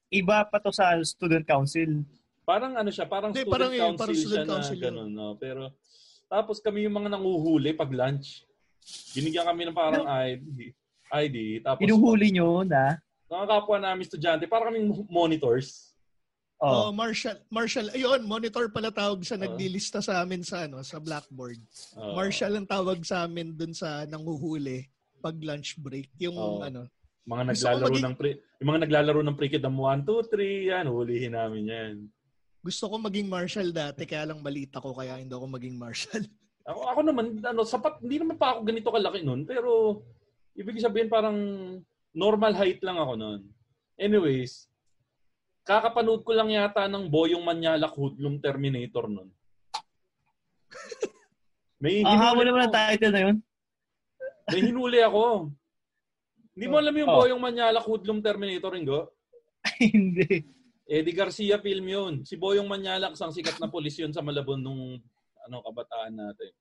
[0.07, 2.07] iba pa to sa student council.
[2.51, 4.83] Parang ano siya, parang Hindi, student parang yun, council parang siya student na council yun.
[4.83, 5.09] gano'n.
[5.15, 5.27] No?
[5.39, 5.63] Pero,
[6.27, 8.43] tapos kami yung mga nanguhuli pag lunch.
[9.15, 10.75] Binigyan kami ng parang ID.
[11.15, 11.37] ID.
[11.63, 12.99] Tapos, Pinuhuli nyo na,
[13.31, 15.95] mga kapwa namin estudyante, parang kaming monitors.
[16.61, 19.41] Oh, oh, Marshall, Marshall, ayun, monitor pala tawag sa Oo.
[19.41, 21.57] naglilista sa amin sa ano, sa blackboard.
[21.97, 22.13] Oo.
[22.13, 24.85] Marshall ang tawag sa amin dun sa nanghuhuli
[25.23, 26.11] pag lunch break.
[26.19, 26.59] Yung Oo.
[26.61, 26.85] ano,
[27.25, 31.33] Mga naglalaro maging- ng pre, yung mga naglalaro ng pre-kidam 1, 2, 3, yan, hulihin
[31.33, 31.93] namin yan.
[32.61, 36.25] Gusto ko maging Marshall dati kaya lang malita ko kaya hindi ako maging Marshall.
[36.61, 39.97] Ako, ako naman, ano, sapat, hindi naman pa ako ganito kalaki nun, pero
[40.53, 41.33] ibig sabihin parang
[42.13, 43.41] normal height lang ako nun.
[43.97, 44.69] Anyways,
[45.65, 49.33] kakapanood ko lang yata ng Boyong Manyalak Hoodlum Terminator nun.
[51.81, 53.37] May habol hinuli, naman ang ako, title na yun.
[54.53, 55.23] may hinuli ako.
[56.53, 57.17] Hindi mo alam yung Oh.
[57.25, 59.09] Boyong Manyalak Hoodlum Terminator, Ingo?
[59.81, 60.45] Hindi.
[60.91, 62.13] Eddie Garcia film yun.
[62.27, 64.99] Si Boyong Manyalak, isang sikat na polis yun sa Malabon nung
[65.47, 66.51] ano, kabataan natin.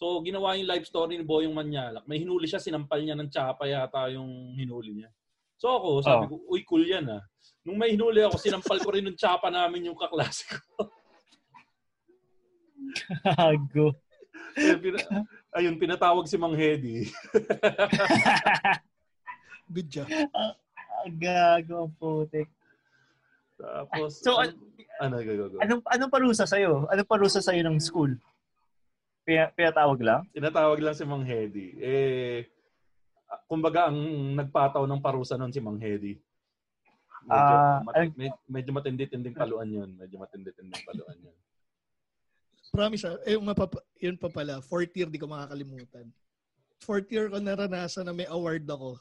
[0.00, 2.08] So, ginawa yung life story ni Boyong Manyalak.
[2.08, 5.12] May hinuli siya, sinampal niya ng tsapa yata yung hinuli niya.
[5.60, 7.22] So ako, sabi ko, uy, cool yan ah.
[7.62, 10.90] Nung may hinuli ako, sinampal ko rin ng tsapa namin yung kaklase ko.
[13.22, 13.94] Gago.
[14.58, 17.06] Eh, pina- ayun, pinatawag si Mang Hedy.
[19.72, 20.08] Good job.
[21.14, 22.50] Gago ang putik.
[23.62, 24.50] Tapos, So, ano,
[24.98, 25.58] ano, go, go, go.
[25.62, 26.90] Anong, anong parusa sa'yo?
[26.90, 28.10] Anong parusa sa'yo ng school?
[29.22, 30.26] Pina, pinatawag lang?
[30.34, 31.78] Tinatawag lang si Mang Hedy.
[31.78, 32.50] Eh,
[33.46, 33.98] kumbaga, ang
[34.34, 36.18] nagpataw ng parusa nun si Mang Hedy.
[37.22, 39.94] Medyo, Ah, mat- med- medyo matindi-tinding paluan yun.
[39.94, 41.36] Medyo matindi-tinding paluan yun.
[42.72, 46.10] Promise ah, eh, yung mapapa- yun pa pala, fourth year di ko makakalimutan.
[46.82, 48.98] Fourth year ko naranasan na may award ako.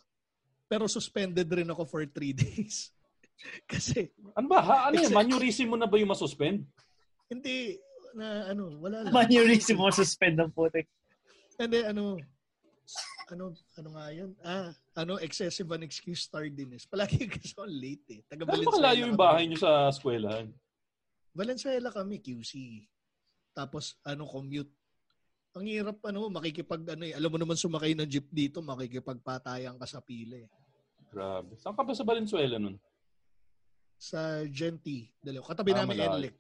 [0.70, 2.94] Pero suspended rin ako for three days.
[3.72, 4.60] Kasi, Ano ba?
[4.62, 4.76] Ha?
[4.90, 5.10] Ano yun?
[5.10, 6.66] Exact- Manurism mo na ba yung masuspend?
[7.32, 7.80] hindi,
[8.12, 9.14] na ano, wala lang.
[9.16, 10.88] Manurism mo suspend ng putik.
[11.56, 12.20] And then, ano,
[13.32, 14.36] ano, ano nga yun?
[14.44, 16.84] Ah, ano, excessive unexcused tardiness.
[16.84, 18.22] Palagi kasi ako late eh.
[18.28, 20.52] Taga Ano ba Valenzuela kalayo yung bahay nyo sa eskwelahan?
[21.32, 22.84] Valenzuela kami, QC.
[23.56, 24.76] Tapos, ano, commute.
[25.56, 29.88] Ang hirap, ano, makikipag, ano eh, alam mo naman sumakay ng jeep dito, makikipagpatayan ka
[29.88, 30.50] sa pila eh.
[31.12, 31.60] Grabe.
[31.60, 32.80] Saan ka ba sa Valenzuela nun?
[34.02, 35.46] Sa Genti, dalaw.
[35.46, 36.18] Katabi Ah, namin malayo.
[36.18, 36.40] NLEX.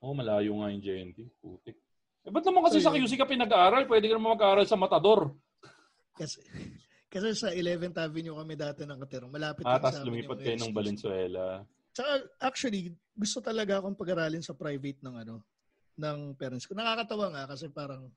[0.00, 1.18] Oh, malayo nga yung JNT.
[1.38, 1.76] Putik.
[2.24, 2.96] Eh, ba't naman kasi So, sa.
[2.96, 3.84] QC ka pinag-aaral?
[3.84, 5.36] Pwede ka naman mag-aaral sa Matador.
[6.16, 6.40] Kasi,
[7.12, 9.28] kasi sa 11th Avenue kami dati nakatira.
[9.28, 10.72] Malapit Ah, tapos lumipat kayo ng.
[10.72, 11.60] Valenzuela.
[11.92, 15.44] Tsaka, actually, gusto talaga akong pag-aralin sa private ng ano,
[16.00, 16.72] ng parents ko.
[16.72, 18.08] Nakakatawa nga kasi parang,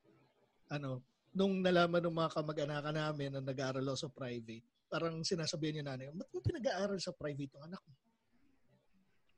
[0.71, 1.03] ano,
[1.36, 6.08] nung nalaman ng mga kamag-anakan namin na nag-aaral ako sa private, parang sinasabihan niya nanay,
[6.15, 7.93] ba't mo pinag-aaral sa private yung anak mo?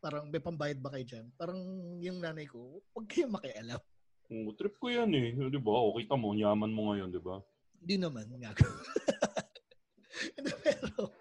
[0.07, 1.27] Parang may pambayad ba kayo dyan?
[1.35, 1.59] Parang
[1.99, 3.75] yung nanay ko, huwag kayo makialam.
[4.31, 5.35] Oh, trip ko yan eh.
[5.35, 5.83] Di ba?
[5.83, 7.43] O, kita mo, yaman mo ngayon, di ba?
[7.83, 8.23] Hindi naman.
[8.31, 8.55] Nga.
[10.39, 11.11] Hindi, pero,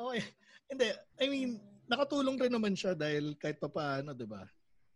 [0.00, 0.24] okay.
[0.72, 0.86] Hindi,
[1.20, 4.48] I mean, nakatulong rin naman siya dahil kahit pa paano, di ba?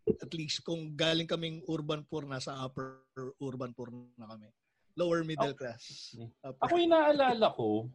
[0.09, 3.05] At least kung galing kaming urban poor, nasa upper
[3.37, 4.49] urban poor na kami.
[4.97, 6.17] Lower middle class.
[6.41, 6.65] Upper.
[6.65, 7.85] Ako yung naalala ko,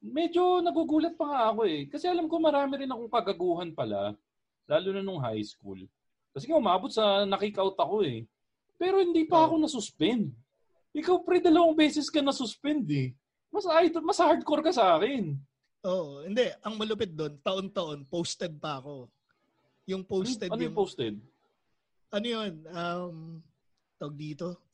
[0.00, 1.88] medyo nagugulat pa nga ako eh.
[1.90, 4.14] Kasi alam ko marami rin akong kagaguhan pala,
[4.66, 5.78] lalo na nung high school.
[6.36, 8.28] Kasi nga umabot sa nakik out ako eh.
[8.76, 10.30] Pero hindi pa ako nasuspend.
[10.92, 13.08] Ikaw pre, dalawang beses ka nasuspend eh.
[13.48, 13.64] Mas,
[14.04, 15.32] mas hardcore ka sa akin.
[15.86, 16.50] Oo, hindi.
[16.60, 19.08] Ang malupit doon, taon-taon, posted pa ako.
[19.86, 21.14] Yung posted, Ano yung yung, posted?
[22.10, 23.16] ano yun, um,
[23.96, 24.65] tawag dito,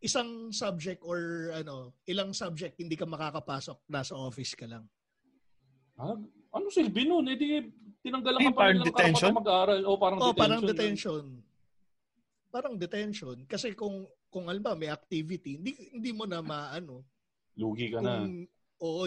[0.00, 4.84] isang subject or ano, ilang subject hindi ka makakapasok, nasa office ka lang.
[5.96, 6.12] Ah,
[6.52, 7.24] ano silbi nun?
[7.32, 7.48] Eh di,
[8.04, 9.32] tinanggalan Ay, ka pa parang nilang detention?
[9.32, 9.80] karapatan mag-aaral.
[9.88, 10.40] O parang Oh, detention.
[10.40, 10.68] parang yun.
[10.68, 11.24] detention.
[12.52, 13.36] Parang detention.
[13.48, 17.04] Kasi kung, kung alam ba, may activity, hindi, hindi mo na maano.
[17.56, 18.20] Lugi ka na.
[18.20, 18.44] Kung,
[18.84, 19.02] oo,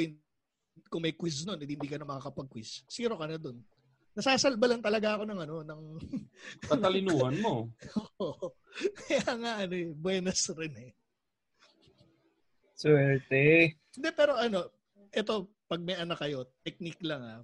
[0.90, 2.86] kung may quiz nun, hindi, hindi ka na makakapag-quiz.
[2.90, 3.62] Zero ka na dun.
[4.20, 5.82] Nasasalba lang talaga ako ng ano, ng...
[6.68, 7.72] Katalinuhan mo.
[8.20, 8.52] Oo.
[9.08, 10.92] Kaya nga, ano eh, buenas rin eh.
[12.76, 13.80] Swerte.
[13.96, 14.68] Hindi, pero ano,
[15.16, 17.42] ito, pag may anak kayo, technique lang ah.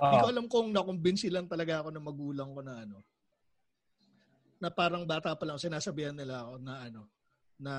[0.00, 0.32] Hindi ko Ah.
[0.32, 3.04] alam kung nakumbinsi lang talaga ako ng magulang ko na ano,
[4.64, 7.02] na parang bata pa lang, sinasabihan nila ako na ano,
[7.60, 7.72] na,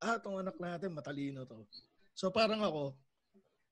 [0.00, 1.60] ah, itong anak natin, matalino to.
[2.16, 2.96] So parang ako,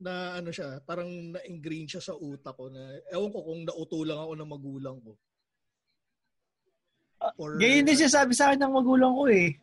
[0.05, 4.33] na ano siya, parang na-ingrain siya sa utak ko na, ewan ko kung nautulang ako
[4.37, 5.13] ng magulang ko.
[7.41, 9.57] Or, Ganyan din siya sabi sa akin ng magulang ko eh.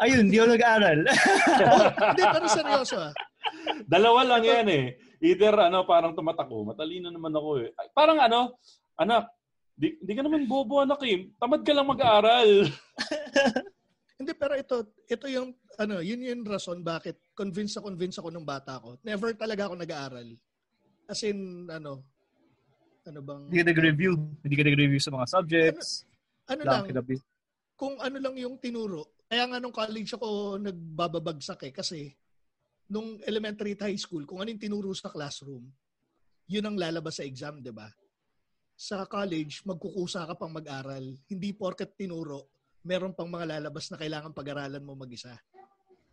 [0.00, 0.98] Ayun, di ako nag-aaral.
[2.12, 3.12] Hindi, pero seryoso ah.
[3.88, 4.84] Dalawa lang yan eh.
[5.20, 6.72] Either ano, parang tumatako.
[6.72, 7.68] Matalino naman ako eh.
[7.76, 8.60] Ay, Parang ano,
[8.96, 9.28] anak,
[9.76, 11.28] di, di ka naman bobo anak eh.
[11.36, 12.48] Tamad ka lang mag-aaral.
[14.20, 14.76] Hindi, pero ito,
[15.08, 19.00] ito yung, ano, yun yung rason bakit convinced na convinced ako nung bata ko.
[19.00, 20.28] Never talaga ako nag-aaral.
[21.08, 22.04] As in, ano,
[23.08, 24.12] ano bang, Hindi ka nag-review.
[24.44, 26.04] Hindi ka nag-review sa mga subjects.
[26.52, 27.24] ano Lang lang, kinabi-
[27.80, 29.16] kung ano lang yung tinuro.
[29.24, 32.12] Kaya nga nung college ako nagbababagsak eh, kasi
[32.92, 35.64] nung elementary at high school, kung ano yung tinuro sa classroom,
[36.44, 37.88] yun ang lalabas sa exam, di ba?
[38.76, 41.08] Sa college, magkukusa ka pang mag-aral.
[41.24, 45.36] Hindi porket tinuro, meron pang mga lalabas na kailangan pag-aralan mo mag-isa.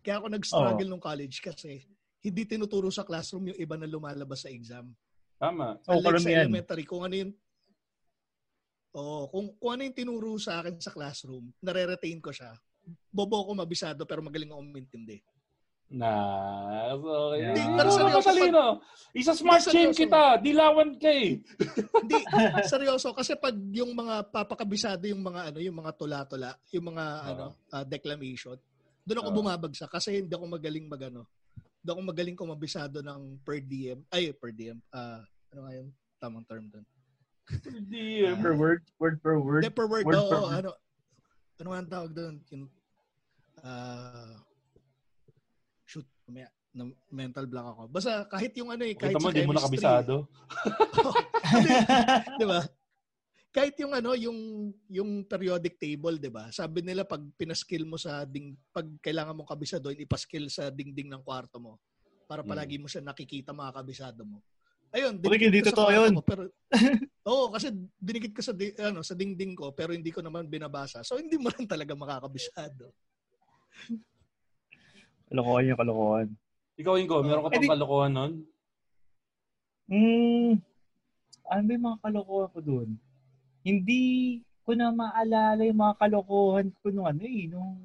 [0.04, 1.84] Kaya ako nag-struggle nung college kasi
[2.22, 4.92] hindi tinuturo sa classroom yung iba na lumalabas sa exam.
[5.38, 5.78] Tama.
[5.86, 7.32] Oh, Unlike sa elementary, kung ano yung
[8.98, 12.56] Oo, kung, kung ano yung tinuro sa akin sa classroom, nare-retain ko siya.
[13.12, 15.20] Bobo ko mabisado pero magaling ako umintindi.
[15.88, 16.12] Na,
[16.92, 17.48] okay.
[17.48, 18.64] Hindi, Pero pero seryoso, matalino.
[19.16, 20.36] Isa smart Hindi, chain kita.
[20.44, 21.40] Dilawan ka eh.
[22.04, 22.16] Hindi,
[22.68, 27.56] seryoso kasi pag yung mga papakabisado yung mga ano, yung mga tula-tula, yung mga ano,
[27.72, 28.60] ah, declamation,
[29.08, 31.24] doon ako bumabagsak kasi hindi ako magaling magano.
[31.80, 34.04] Hindi ako magaling kumabisado ng per diem.
[34.12, 34.76] Ay, per diem.
[34.92, 35.24] Ah,
[35.56, 35.88] ano nga yung
[36.20, 36.84] tamang term doon?
[37.64, 38.28] Hindi.
[38.28, 39.64] Per word, word per word.
[39.64, 40.04] Hindi, per word.
[40.04, 40.56] Word oo, per word.
[40.60, 40.70] ano,
[41.56, 42.34] ano nga ang tawag doon?
[42.52, 42.64] Yung,
[43.64, 44.36] ah,
[46.28, 47.82] mamaya, na mental block ako.
[47.88, 50.14] Basta kahit yung ano eh, kahit Kita mo, sa mo chemistry, nakabisado.
[52.40, 52.60] di ba?
[53.48, 54.38] Kahit yung ano, yung
[54.92, 56.52] yung periodic table, 'di ba?
[56.52, 61.24] Sabi nila pag pinaskill mo sa ding pag kailangan mong kabisado, ipaskill sa dingding ng
[61.24, 61.80] kwarto mo
[62.28, 62.52] para Hmm.
[62.52, 64.44] palagi mo siya nakikita mga kabisado mo.
[64.92, 66.12] Ayun, hindi sa totoo kwarto yun?
[66.20, 66.42] ko, pero
[67.28, 67.68] Oo, kasi
[68.00, 71.00] dinikit ko sa di, ano, sa dingding ko pero hindi ko naman binabasa.
[71.04, 72.92] So hindi mo rin talaga makakabisado.
[75.28, 76.28] Kalokohan yung kalokohan.
[76.78, 78.32] Ikaw, Ingo, meron ka Eh, pang di- kalokohan nun?
[79.88, 80.52] Hmm,
[81.48, 82.88] ano ba yung mga kalokohan ko doon?
[83.64, 84.02] Hindi
[84.64, 87.76] ko na maalala yung mga kalokohan ko nung ano eh, nung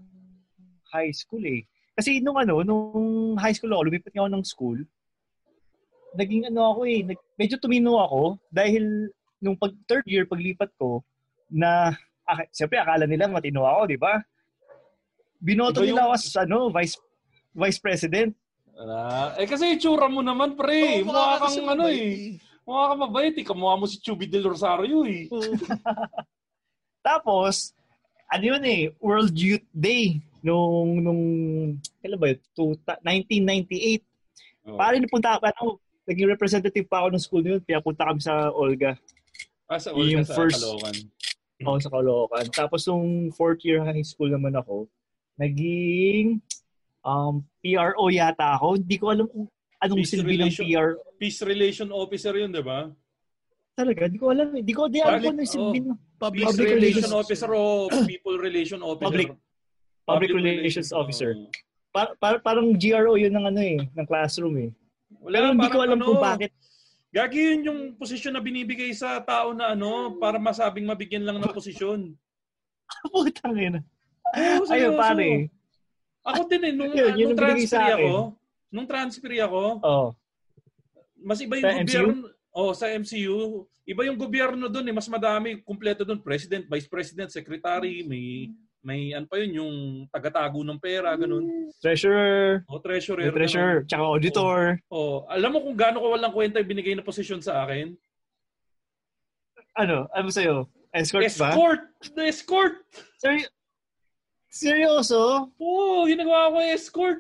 [0.91, 1.63] high school eh.
[1.95, 4.79] Kasi nung ano, nung high school ako, lumipat nga ako ng school.
[6.13, 9.09] Naging ano ako eh, nag, medyo tumino ako dahil
[9.41, 11.01] nung pag third year paglipat ko
[11.49, 11.91] na
[12.23, 14.21] ak- siyempre akala nila matino ako, di ba?
[15.43, 16.95] Binoto nila ako as ano, vice
[17.53, 18.33] vice president.
[18.73, 21.05] Ah, eh kasi itsura mo naman, pre.
[21.05, 22.41] Oo, mukha kang ano mabait eh.
[22.65, 23.45] Mukha kang mabait eh.
[23.45, 25.29] Kamukha mo si Chubby Del Rosario eh.
[25.29, 25.41] Oo.
[27.07, 27.77] Tapos,
[28.33, 31.21] ano yun eh, World Youth Day nung, nung,
[32.01, 32.39] kailan ba yun?
[32.57, 32.73] Two,
[33.05, 34.01] 1998.
[34.65, 34.79] Oh.
[34.79, 35.63] Pare, napunta ako, ano,
[36.09, 38.97] naging representative pa ako ng school na yun, pinapunta kami sa Olga,
[39.69, 40.95] Ah, sa yung Olga sa first- Caloocan.
[41.61, 42.45] ako sa Caloocan.
[42.51, 44.87] Tapos, nung fourth year high school naman ako,
[45.33, 46.37] Naging
[47.03, 48.79] um, PRO yata ako.
[48.79, 49.45] Hindi ko alam kung
[49.79, 50.89] anong Peace silbi ng relation- PR.
[51.19, 52.89] Peace relation officer yun, di ba?
[53.73, 54.47] Talaga, hindi ko alam.
[54.53, 55.85] Hindi ko di alam Public- kung anong silbi oh.
[55.91, 57.61] ng Public, Peace Public relation relations- officer o
[58.11, 59.07] people relation officer?
[59.07, 59.29] Public.
[60.03, 61.31] Public Relations Officer.
[61.31, 61.47] oo.
[61.93, 64.69] Par, par, parang GRO yun ng ano eh, ng classroom eh.
[65.21, 66.51] Wala, Pero hindi ko alam ano, kung bakit.
[67.13, 71.53] Gagi yun yung posisyon na binibigay sa tao na ano, para masabing mabigyan lang ng
[71.53, 72.17] posisyon.
[73.13, 73.79] Putang ina.
[74.33, 75.47] Oo, Ayun, pare.
[76.23, 78.11] Ako din eh, nung, Yun, yun nung transfer ako,
[78.71, 80.07] nung transfer ako, Oh.
[81.19, 82.27] mas iba yung Sa gobyerno.
[82.53, 87.27] Oh, sa MCU, iba yung gobyerno doon eh, mas madami, kumpleto doon, president, vice president,
[87.27, 88.47] secretary, may
[88.83, 89.73] may ano pa yun, yung
[90.11, 91.71] tagatago ng pera, ganun.
[91.79, 93.31] Treasurer, O treasurer.
[93.31, 94.59] may treasurer, tsaka auditor.
[94.75, 94.91] ganun.
[94.91, 97.95] Oh, alam mo kung gaano ko walang kwenta yung binigay na posisyon sa akin?
[99.73, 100.05] Ano?
[100.11, 100.67] Ano sa'yo?
[100.93, 101.49] Escort ba?
[101.49, 101.81] Escort!
[102.13, 102.75] The escort!
[103.17, 103.47] Seri-
[104.53, 105.49] seryoso?
[105.57, 107.19] Oo, ginagawa ko escort.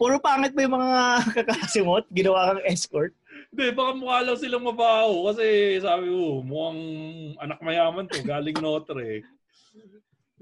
[0.00, 0.90] Puro pangit ba yung mga
[1.36, 3.12] kaklase mo ginawa kang escort?
[3.52, 6.80] Hindi, baka mukha lang silang mabaho kasi sabi ko, mukhang
[7.36, 9.20] anak mayaman to, galing Notre.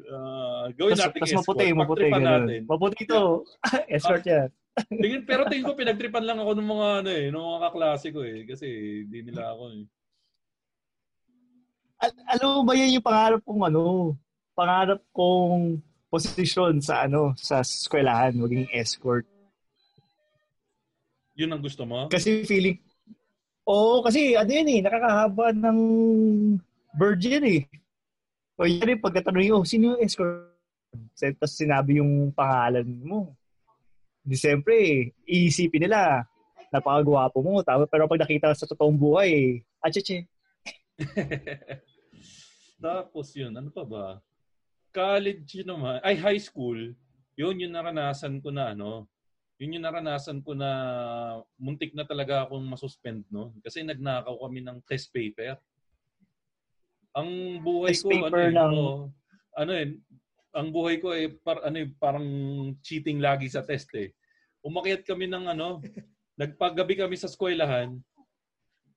[0.09, 1.59] Ah, gawin Tas, natin tas escort.
[1.59, 2.07] maputi, maputi.
[2.07, 2.61] Natin.
[2.64, 3.42] Maputi to.
[3.99, 4.49] escort yan.
[4.94, 8.23] Tingin, pero tingin ko pinagtripan lang ako ng mga ano eh, ng mga kaklase ko
[8.23, 8.66] eh kasi
[9.05, 9.83] hindi nila ako eh.
[11.99, 14.14] Al- alam mo ba yan yung pangarap kong ano?
[14.59, 15.79] Pangarap kong
[16.11, 19.23] posisyon sa ano sa eskwelahan, maging escort.
[21.38, 22.11] Yun ang gusto mo?
[22.11, 22.83] Kasi feeling
[23.68, 25.79] Oo, kasi ano yun eh, nakakahaba ng
[26.97, 27.62] virgin eh.
[28.57, 30.57] O yan eh, pagkatanong oh, sino yung escort?
[31.12, 33.37] Tapos sinabi yung pangalan mo.
[34.25, 36.25] Di siyempre, eh, iisipin nila,
[36.73, 37.61] napakagwapo mo.
[37.61, 39.51] Tama, pero pag nakita sa totoong buhay, eh,
[39.85, 40.25] acheche.
[42.83, 44.25] Tapos yun, ano pa ba?
[44.99, 46.91] College naman, ay high school,
[47.39, 49.07] yun yung naranasan ko na ano,
[49.63, 50.71] yun yung naranasan ko na
[51.55, 55.55] muntik na talaga akong masuspend no kasi nagnakaw kami ng test paper.
[57.15, 58.99] Ang buhay Test ko paper ano, ng- oh,
[59.55, 59.87] ano eh,
[60.51, 62.27] ang buhay ko eh par, ano eh, parang
[62.83, 64.11] cheating lagi sa test eh.
[64.67, 65.79] Umakyat kami ng ano,
[66.43, 67.99] nagpagabi kami sa eskwelahan,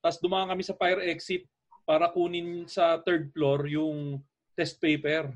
[0.01, 1.45] tapos dumaan kami sa fire exit
[1.85, 4.21] para kunin sa third floor yung
[4.57, 5.29] test paper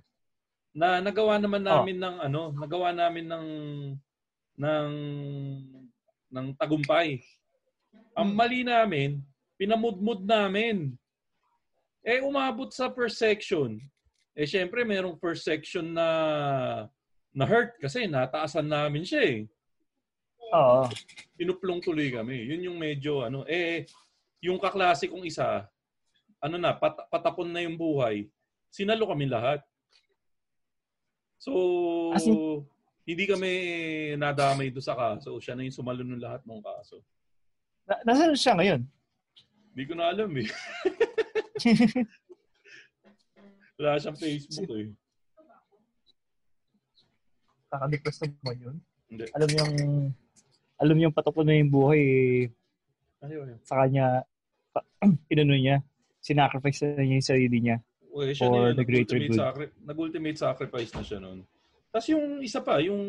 [0.75, 3.47] na nagawa naman namin ng ano, nagawa namin ng
[4.59, 4.91] ng
[6.35, 7.23] ng tagumpay.
[8.11, 9.23] Ang mali namin,
[9.55, 10.91] pinamudmud namin.
[12.03, 13.79] Eh umabot sa first section.
[14.35, 16.07] Eh syempre merong first section na
[17.31, 19.39] na hurt kasi nataasan namin siya eh.
[20.51, 20.91] Oo.
[21.39, 22.51] Pinuplong tuloy kami.
[22.51, 23.87] Yun yung medyo ano eh
[24.43, 25.71] yung kaklase kong isa
[26.43, 28.27] ano na pat- patapon na yung buhay.
[28.67, 29.63] Sinalo kami lahat.
[31.45, 31.53] So
[32.17, 32.65] As in-
[33.05, 33.51] hindi kami
[34.17, 35.37] nadamay do sa kaso.
[35.37, 37.05] Siya na yung sumalo ng lahat ng kaso.
[37.85, 38.81] Na, nasaan siya ngayon?
[39.77, 40.49] Hindi ko na alam eh.
[43.77, 44.89] Wala siyang Facebook eh.
[47.69, 48.75] Nakadiklas naman yun.
[49.05, 49.29] Hindi.
[49.37, 49.73] Alam yung
[50.81, 52.41] alam yung patapon na yung buhay eh,
[53.63, 54.25] sa kanya
[54.75, 54.83] pa-
[55.31, 55.79] inano niya
[56.19, 57.77] sinacrifice na niya yung sarili niya
[58.15, 59.35] Uy, siya For na yun, the greater nag-ultimate, good.
[59.37, 61.39] sacri- nag-ultimate sacrifice na siya noon.
[61.91, 63.01] Tapos yung isa pa, yung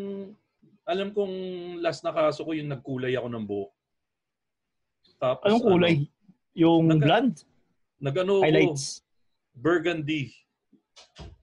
[0.83, 1.35] alam kong
[1.79, 3.71] last na kaso ko yung nagkulay ako ng buhok.
[5.17, 5.95] Tapos, anong kulay
[6.53, 9.07] yung Nag- blonde Ano, nag-ano ko, highlights
[9.55, 10.35] burgundy.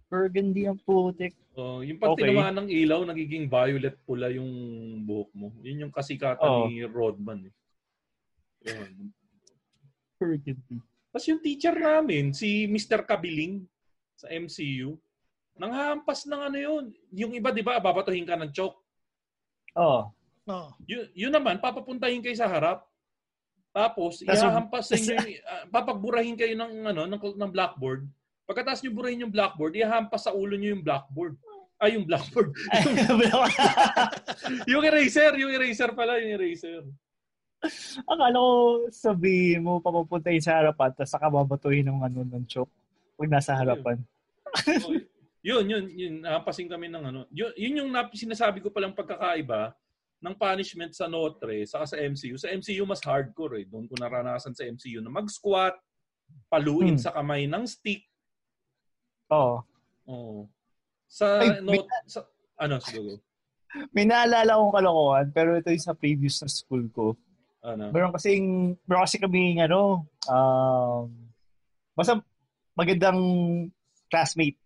[0.05, 2.25] burgundy ang putik Oh, yung pag Okay.
[2.25, 4.49] tinamaan ng ilaw, nagiging violet pula yung
[5.05, 5.53] buhok mo.
[5.61, 6.65] Yun yung kasikatan Oo.
[6.65, 7.45] ni Rodman.
[7.45, 7.53] Eh.
[8.73, 9.13] Yun.
[10.17, 10.81] burgundy
[11.13, 13.05] Tapos yung teacher namin, si Mr.
[13.05, 13.61] Kabiling
[14.17, 14.97] sa MCU,
[15.53, 16.83] nanghampas ng ano yun.
[17.13, 18.81] Yung iba, di ba, babatuhin ka ng choke.
[19.77, 20.09] oh
[20.49, 20.69] Oo.
[20.89, 22.83] Yun, yun naman, papapuntahin kayo sa harap.
[23.71, 28.09] Tapos, ihahampas sa inyo, yung- ah, papagburahin kayo ng, ano, ng, ng blackboard.
[28.43, 31.37] Pagkatapos nyo burahin yung blackboard, ihahampas sa ulo nyo yung blackboard.
[31.79, 32.51] Ay, yung blackboard.
[33.07, 33.49] yung,
[34.77, 36.83] yung eraser, yung eraser pala, yung eraser.
[38.11, 38.51] akala ko
[38.89, 42.71] sabihin mo papapuntahin sa harapan tapos saka babatuhin ng ano ng choke
[43.15, 43.97] pag nasa harapan
[44.85, 44.93] Oh,
[45.41, 47.21] yun, yun, yun, nahampasin kami ng ano.
[47.33, 49.73] Yun, yun yung nap- sinasabi ko palang pagkakaiba
[50.21, 52.37] ng punishment sa Notre saka sa MCU.
[52.37, 53.67] Sa MCU mas hardcore eh.
[53.67, 55.73] Doon ko naranasan sa MCU na mag-squat,
[56.47, 57.01] paluin Hmm.
[57.01, 58.05] sa kamay ng stick.
[59.27, 59.65] oh
[60.05, 60.45] Oo.
[61.09, 62.23] Sa, Ay, not, sa
[62.55, 63.17] ano, siguro.
[63.95, 67.17] may naalala akong kalokohan pero ito yung sa previous na school ko
[67.63, 67.95] Ano?
[67.95, 71.07] meron kasing meron kasi kami ano um
[71.95, 72.19] basta
[72.75, 73.19] magandang
[74.11, 74.59] classmate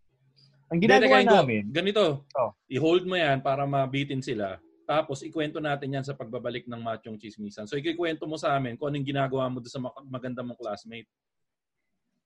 [0.67, 2.51] Ang ginagawa Ingo, namin, Ganito, Oh.
[2.67, 4.59] i-hold mo yan para mabitin sila.
[4.83, 7.63] Tapos, ikwento natin yan sa pagbabalik ng machong chismisan.
[7.63, 11.07] So, ikikwento mo sa amin kung anong ginagawa mo doon sa maganda mong classmate.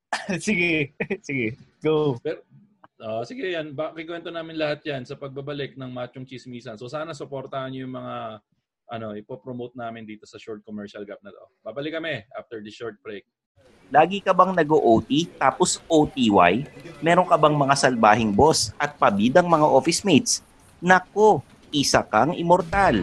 [0.41, 0.97] sige,
[1.27, 1.53] sige,
[1.85, 2.17] go.
[2.97, 6.81] Ah, sige yan, ba, kikwento namin lahat yan sa pagbabalik ng machong chismisan.
[6.81, 8.41] So, sana supportahan niyo yung mga
[8.91, 11.43] ano, ipopromote namin dito sa short commercial gap na to.
[11.63, 13.23] Babalik kami after the short break.
[13.87, 16.67] Lagi ka bang nag-OT tapos OTY?
[16.99, 20.43] Meron ka bang mga salbahing boss at pabidang mga office mates?
[20.83, 21.39] Nako,
[21.71, 22.99] isa kang immortal.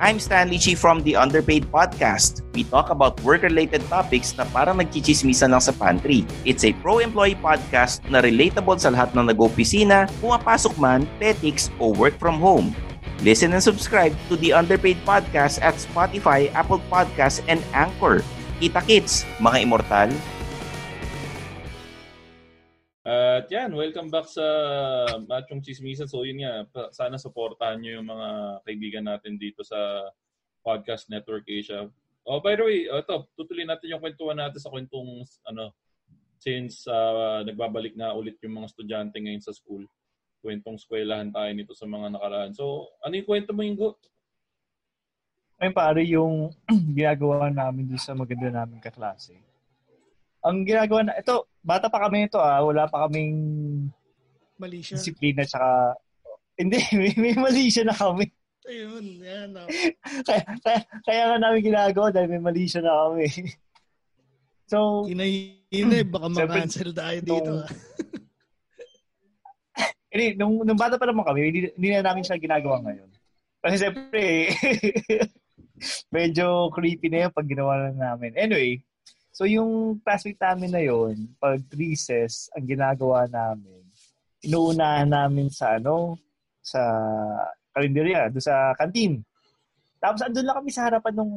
[0.00, 2.40] I'm Stanley Chi from the Underpaid Podcast.
[2.56, 6.24] We talk about work-related topics na parang nagchichismisan lang sa pantry.
[6.48, 12.16] It's a pro-employee podcast na relatable sa lahat ng nag-opisina, pumapasok man, petics, o work
[12.16, 12.72] from home.
[13.20, 18.24] Listen and subscribe to the Underpaid Podcast at Spotify, Apple Podcasts, and Anchor.
[18.56, 20.08] Kita kits, mga immortal.
[23.04, 24.40] At yan, welcome back sa
[25.28, 26.08] Machong Chismisan.
[26.08, 26.64] So yun nga,
[26.96, 28.28] sana supportahan nyo yung mga
[28.64, 30.08] kaibigan natin dito sa
[30.64, 31.92] Podcast Network Asia.
[32.24, 35.76] Oh, by the way, ito, tutuloy natin yung kwentuhan natin sa kwentong ano,
[36.40, 39.84] since ah, nagbabalik na ulit yung mga estudyante ngayon sa school.
[40.40, 42.52] Kwentong eskwelahan tayo nito sa mga nakaraan.
[42.56, 44.00] So, ano yung kwento mo, Ingo?
[45.60, 46.48] Ayun pare, yung
[46.96, 49.36] ginagawa namin doon sa maganda namin kaklase.
[50.40, 53.36] Ang ginagawa na, ito, bata pa kami ito ah, wala pa kaming
[54.56, 54.96] Mali siya.
[54.96, 56.00] disiplina tsaka,
[56.56, 58.24] hindi, may, may mali siya na kami.
[58.64, 59.52] Ayun, yan.
[60.28, 63.28] Kaya, kaya, kaya nga namin ginagawa dahil may mali siya na kami.
[64.72, 67.52] so, Hinay-hinay, baka makancel tayo dito.
[67.60, 67.68] nung-
[70.10, 73.10] hindi, nung, nung bata pa naman kami, hindi, hindi na namin siya ginagawa ngayon.
[73.62, 74.22] Kasi siyempre,
[76.16, 78.34] medyo creepy na yun pag ginawa na namin.
[78.34, 78.82] Anyway,
[79.30, 83.86] so yung classmate namin na yun, pag recess, ang ginagawa namin,
[84.42, 86.18] inuunahan namin sa ano,
[86.58, 86.80] sa
[87.70, 89.22] karinderya, doon sa kantin.
[90.02, 91.32] Tapos andun lang kami sa harapan ng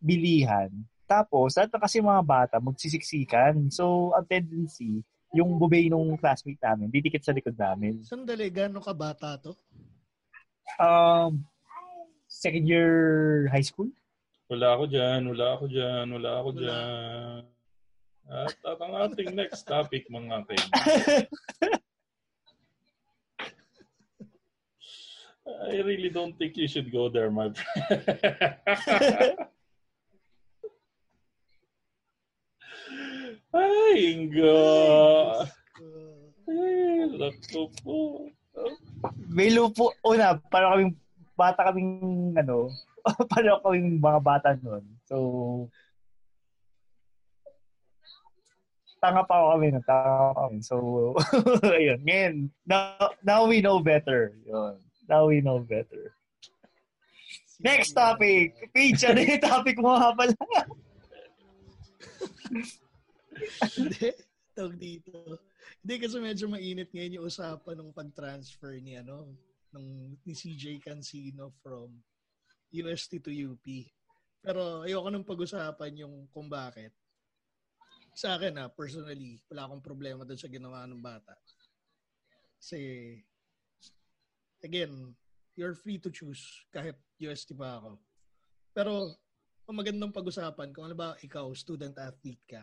[0.00, 0.70] bilihan.
[1.06, 3.68] Tapos, lahat kasi mga bata, magsisiksikan.
[3.68, 8.04] So, ang tendency, yung bubay nung classmate namin, didikit sa likod namin.
[8.04, 9.56] Sandali, gano'n ka bata to?
[10.76, 11.44] Um,
[12.28, 13.88] second year high school?
[14.52, 17.40] Wala ako dyan, wala ako dyan, wala ako dyan.
[18.28, 21.24] At, at ang ating next topic, mga kaibigan.
[25.42, 27.66] I really don't think you should go there, my friend.
[33.52, 34.64] Ay, Ingo.
[36.48, 37.96] Ay, lako po.
[39.28, 40.96] May lupo, una, para kaming
[41.36, 42.72] bata kaming, ano,
[43.32, 44.84] para kaming mga bata noon.
[45.04, 45.16] So,
[49.04, 50.58] tanga pa ako kami, tanga pa kami.
[50.64, 50.76] So,
[51.76, 52.00] ayun.
[52.08, 52.34] Ngayon,
[52.64, 54.32] now, now we know better.
[54.48, 54.80] Yun.
[55.08, 56.16] Now we know better.
[57.60, 58.56] Next topic.
[58.72, 60.32] Page, ano yung topic mo nga pala?
[63.78, 64.08] Hindi.
[64.52, 65.40] Tawag dito.
[65.80, 69.32] Hindi kasi medyo mainit ngayon yung usapan ng pag-transfer ni ano
[69.72, 71.96] ng ni CJ Cancino from
[72.68, 73.64] UST to UP.
[74.44, 76.92] Pero ayoko nang pag-usapan yung kung bakit.
[78.12, 81.32] Sa akin na personally, wala akong problema doon sa ginawa ng bata.
[82.60, 83.16] Kasi
[84.60, 85.16] again,
[85.56, 87.96] you're free to choose kahit UST pa ako.
[88.76, 89.16] Pero
[89.64, 92.60] ang magandang pag-usapan kung ano ba ikaw, student athlete ka,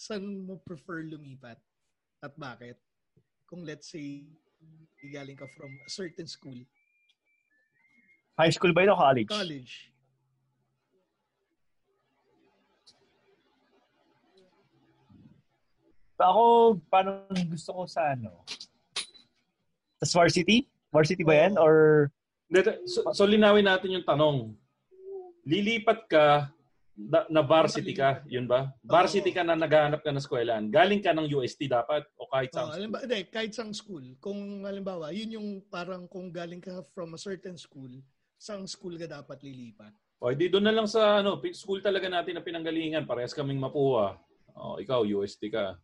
[0.00, 1.60] saan mo prefer lumipat
[2.24, 2.80] at bakit?
[3.44, 4.24] Kung let's say,
[5.12, 6.56] galing ka from a certain school,
[8.40, 9.28] High school ba yun o college?
[9.28, 9.92] college,
[16.20, 18.44] Ako, parang gusto ko sa ano?
[20.04, 20.68] Sa varsity?
[20.92, 21.56] Varsity ba yan?
[21.56, 22.08] Or
[22.84, 24.52] So, so linawin natin yung tanong.
[25.48, 26.52] Lilipat ka
[27.08, 28.68] na, na varsity ka, yun ba?
[28.84, 30.66] Varsity ka na naghahanap ka ng eskwelahan.
[30.68, 32.76] Galing ka ng UST dapat o kahit oh, saan.
[32.76, 37.20] alimbawa, hindi, kahit sang school, kung halimbawa, yun yung parang kung galing ka from a
[37.20, 37.88] certain school,
[38.36, 39.94] sang school ka dapat lilipat.
[40.20, 43.08] O, di doon na lang sa ano, school talaga natin na pinanggalingan.
[43.08, 44.20] Parehas kaming mapuha.
[44.52, 45.80] O, ikaw, UST ka.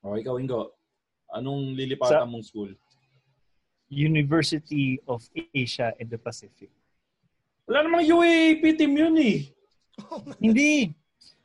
[0.00, 0.72] O, ikaw, Ingo.
[1.28, 2.72] Anong lilipatan Sa- mong school?
[3.86, 5.22] University of
[5.54, 6.72] Asia and the Pacific.
[7.70, 9.46] Wala namang UAP team yun eh.
[10.38, 10.92] Hindi.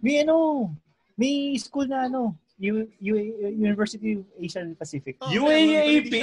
[0.01, 0.69] May ano,
[1.15, 3.13] may school na ano, U, U,
[3.49, 5.17] University of Asia and the Pacific.
[5.17, 6.13] Oh, UAAP!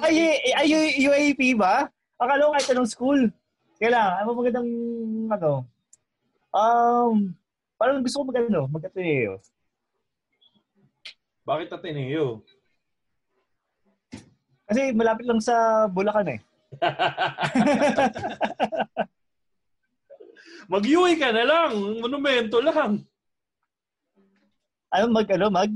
[0.00, 1.88] Ay, ay, ay, U- UAP ba?
[2.16, 3.20] Akala ko kahit anong school.
[3.76, 4.68] Kaya lang, ano magandang,
[5.28, 5.52] ano,
[6.52, 7.32] um,
[7.76, 9.40] parang gusto ko mag, ano, mag-ateneo.
[11.44, 12.44] Bakit Ateneo?
[14.64, 16.40] Kasi malapit lang sa Bulacan eh.
[20.70, 21.98] Mag-UI ka na lang.
[21.98, 23.02] Monumento lang.
[24.94, 25.70] Ano, mag, ano, mag?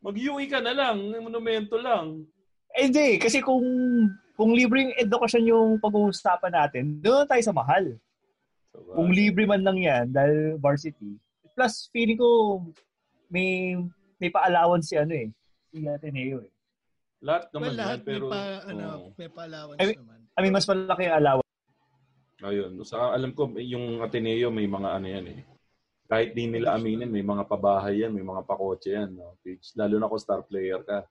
[0.00, 0.96] Mag-UI ka na lang.
[1.20, 2.24] Monumento lang.
[2.72, 3.20] Eh, hindi.
[3.20, 3.64] Kasi kung
[4.38, 7.98] kung libreng edukasyon yung pag-uusapan natin, doon tayo sa mahal.
[8.72, 11.18] Kung libre man lang yan, dahil varsity.
[11.52, 12.62] Plus, feeling ko,
[13.28, 13.74] may
[14.16, 15.28] may pa-allowance si ano eh.
[15.68, 16.50] Si Ateneo eh.
[17.18, 18.26] Lahat naman Well, lahat yan, pero...
[18.30, 18.86] may pa, ano,
[19.18, 20.18] may pa-allowance I mean- naman.
[20.38, 21.47] I mean, mas malaki ang allowance.
[22.42, 22.78] Ayun.
[22.86, 25.40] Sa alam ko, yung Ateneo, may mga ano yan eh.
[26.08, 29.12] Kahit di nila aminin, may mga pabahay yan, may mga pakotse yan.
[29.12, 29.36] No?
[29.76, 31.04] Lalo na kung star player ka.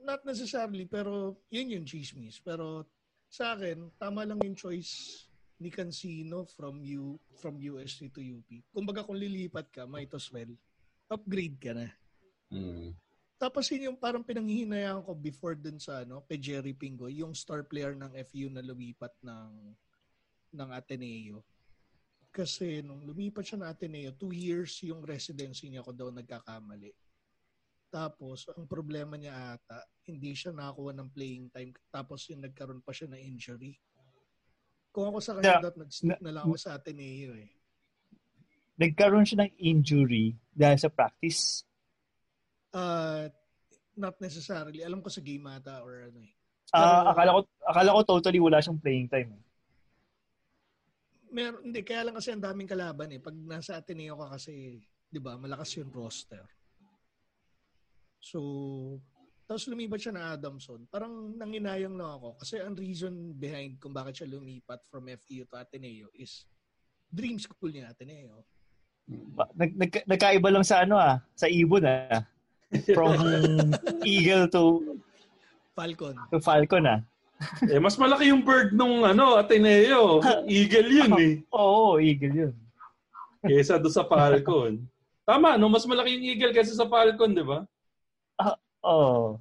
[0.00, 2.38] Not necessarily, pero yun yung chismis.
[2.38, 2.86] Pero
[3.26, 5.26] sa akin, tama lang yung choice
[5.60, 8.48] ni Cancino from U from USC to UP.
[8.72, 10.48] Kumbaga kung lilipat ka, might as well,
[11.12, 11.88] upgrade ka na.
[12.48, 12.96] Mm.
[13.36, 17.64] Tapos yun yung parang pinanghihinayaan ko before dun sa ano, kay Jerry Pingo, yung star
[17.64, 19.72] player ng FU na lumipat ng
[20.54, 21.42] ng Ateneo.
[22.30, 26.94] Kasi nung lumipat siya ng Ateneo, two years yung residency niya ko daw nagkakamali.
[27.90, 31.74] Tapos, ang problema niya ata, hindi siya nakakuha ng playing time.
[31.90, 33.74] Tapos yung nagkaroon pa siya ng injury.
[34.94, 37.50] Kung ako sa kanya, dapat nag-stick na lang ako sa Ateneo eh.
[38.78, 41.66] Nagkaroon siya ng injury dahil sa practice.
[42.70, 43.26] Uh,
[43.98, 44.86] not necessarily.
[44.86, 46.32] Alam ko sa game ata or ano eh.
[46.70, 49.34] Ah, akala ko akala ko totally wala siyang playing time.
[49.34, 49.42] eh.
[51.30, 53.20] Mer hindi, kaya lang kasi ang daming kalaban eh.
[53.22, 56.42] Pag nasa Ateneo ka kasi, di ba, malakas yung roster.
[58.20, 58.38] So,
[59.50, 60.86] tapos lumipat siya na Adamson.
[60.86, 62.38] Parang nanginayang lang ako.
[62.38, 66.46] Kasi ang reason behind kung bakit siya lumipat from FEU to Ateneo is
[67.10, 68.46] dream school niya Ateneo.
[69.58, 72.22] Nag, nag, nagkaiba lang sa ano ah, sa ibon ah.
[72.94, 73.18] From
[74.06, 74.62] eagle to
[75.74, 76.14] Falcon.
[76.30, 77.02] to falcon ah.
[77.66, 80.20] Eh, mas malaki yung bird nung ano, Ateneo.
[80.44, 81.34] Eagle yun eh.
[81.56, 82.54] Oo, eagle yun.
[83.40, 84.84] Kesa doon sa Falcon.
[85.24, 85.72] Tama, no?
[85.72, 87.64] Mas malaki yung Eagle kaysa sa Falcon, di ba?
[88.84, 89.40] Oo.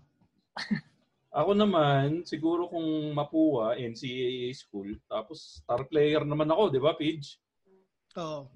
[1.30, 7.38] Ako naman, siguro kung Mapua, NCAA school, tapos star player naman ako, di ba, Pidge?
[8.18, 8.50] Oo.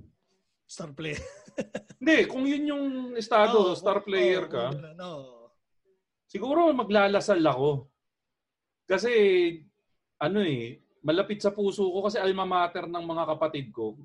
[0.66, 1.22] Star player.
[2.02, 5.54] Hindi, kung yun yung estado, Oo, star player oo, ka, ganun, oo.
[6.26, 7.93] siguro maglalasal ako.
[8.86, 9.12] Kasi,
[10.20, 14.00] ano eh, malapit sa puso ko kasi alma mater ng mga kapatid ko.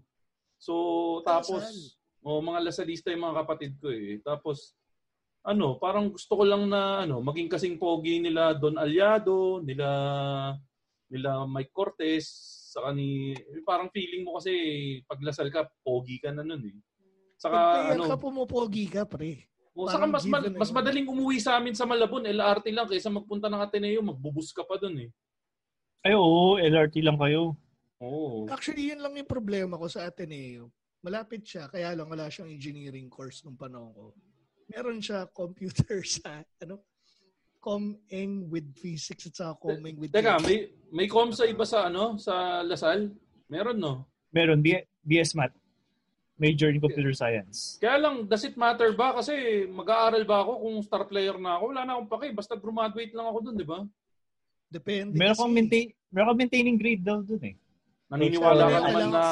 [0.59, 0.75] So,
[1.23, 4.19] tapos, o mga lasalista yung mga kapatid ko eh.
[4.21, 4.75] Tapos,
[5.47, 9.89] ano, parang gusto ko lang na ano, maging kasing pogi nila Don Aliado, nila
[11.09, 12.29] nila Mike Cortez,
[12.69, 13.33] saka ni
[13.65, 14.53] parang feeling mo kasi
[15.09, 16.77] paglasal ka, pogi ka na nun eh.
[17.39, 19.47] Saka Pag ano, ka, pumopogi ka, pre.
[19.79, 20.77] O saka mas ma- na mas yun.
[20.83, 24.75] madaling umuwi sa amin sa Malabon, LRT lang kaysa magpunta ng Ateneo, magbubus ka pa
[24.75, 25.11] dun eh.
[26.03, 27.55] Ay, oo, LRT lang kayo.
[28.03, 28.51] Oo.
[28.51, 30.75] Actually, yun lang yung problema ko sa Ateneo.
[30.99, 34.05] Malapit siya, kaya lang wala siyang engineering course nung panahon ko.
[34.67, 36.83] Meron siya computer sa, ano,
[37.59, 42.15] com-eng with physics at saka com-eng with Teka, may may com sa iba sa ano,
[42.19, 43.11] sa Lasal?
[43.51, 44.07] Meron no?
[44.31, 45.58] Meron, B- BS Math.
[46.39, 47.83] Major in Computer Science.
[47.83, 49.19] Kaya lang, does it matter ba?
[49.19, 51.75] Kasi mag-aaral ba ako kung star player na ako?
[51.75, 52.27] Wala na akong pake.
[52.31, 53.83] Basta graduate lang ako dun, di ba?
[54.71, 57.59] Depende Meron kang, maintain, meron kang maintaining grade daw dun eh.
[58.09, 59.25] Naniniwala ka naman na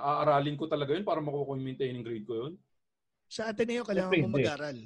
[0.00, 2.52] aaralin ko talaga yun para makukuha yung maintaining grade ko yun?
[3.28, 4.80] Sa Ateneo, kailangan mo mag-aral.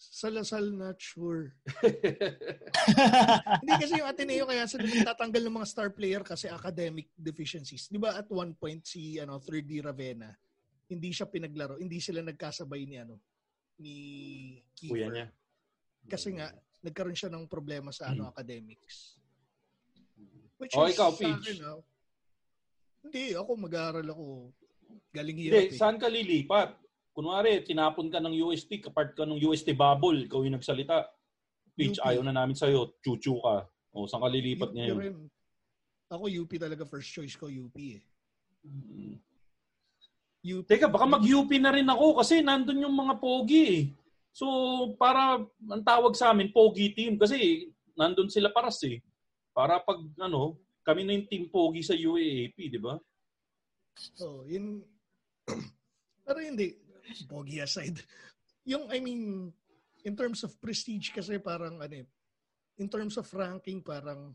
[0.00, 1.52] Sa Lasal, not sure.
[3.60, 7.92] Hindi kasi yung Ateneo kaya sa tatanggal ng mga star player kasi academic deficiencies.
[7.92, 10.32] Di ba at one point si ano, 3D Ravenna,
[10.90, 11.78] hindi siya pinaglaro.
[11.78, 13.16] Hindi sila nagkasabay ni ano
[13.80, 13.94] ni
[14.76, 14.92] Kiefer.
[14.92, 15.26] Kuya niya.
[16.04, 16.50] Kasi nga,
[16.82, 19.16] nagkaroon siya ng problema sa ano academics.
[20.60, 21.56] Which Oh, is ikaw, Peach.
[21.56, 21.80] akin, ah,
[23.00, 24.52] hindi, ako mag-aaral ako.
[25.14, 25.78] Galing Hindi, hirap eh.
[25.78, 26.76] saan ka lilipat?
[27.16, 31.08] Kunwari, tinapon ka ng UST, kapart ka ng UST bubble, ikaw yung nagsalita.
[31.72, 32.04] Peach, UP.
[32.04, 33.64] ayaw na namin sa'yo, chuchu ka.
[33.96, 34.96] O, saan ka lilipat UP ngayon?
[35.00, 35.16] rin.
[36.12, 38.02] Ako UP talaga first choice ko UP eh.
[40.40, 40.64] UP.
[40.64, 43.82] Teka, baka mag-UP na rin ako kasi nandun yung mga pogi eh.
[44.32, 44.46] So,
[44.96, 47.20] para, ang tawag sa amin, pogi team.
[47.20, 47.68] Kasi,
[47.98, 49.02] nandun sila paras eh.
[49.52, 52.96] Para pag, ano, kami na yung team pogi sa UAAP, di ba?
[54.24, 54.80] Oh, yun.
[56.24, 56.78] Pero hindi.
[57.26, 58.00] Pogi aside.
[58.64, 59.50] Yung, I mean,
[60.06, 62.06] in terms of prestige kasi parang, ano eh,
[62.80, 64.32] in terms of ranking, parang,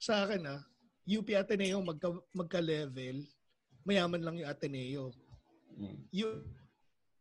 [0.00, 0.60] sa akin ah,
[1.04, 3.20] UP Ateneo magka, magka-level,
[3.84, 5.12] mayaman lang yung Ateneo.
[5.76, 5.98] Mm.
[6.12, 6.34] Yung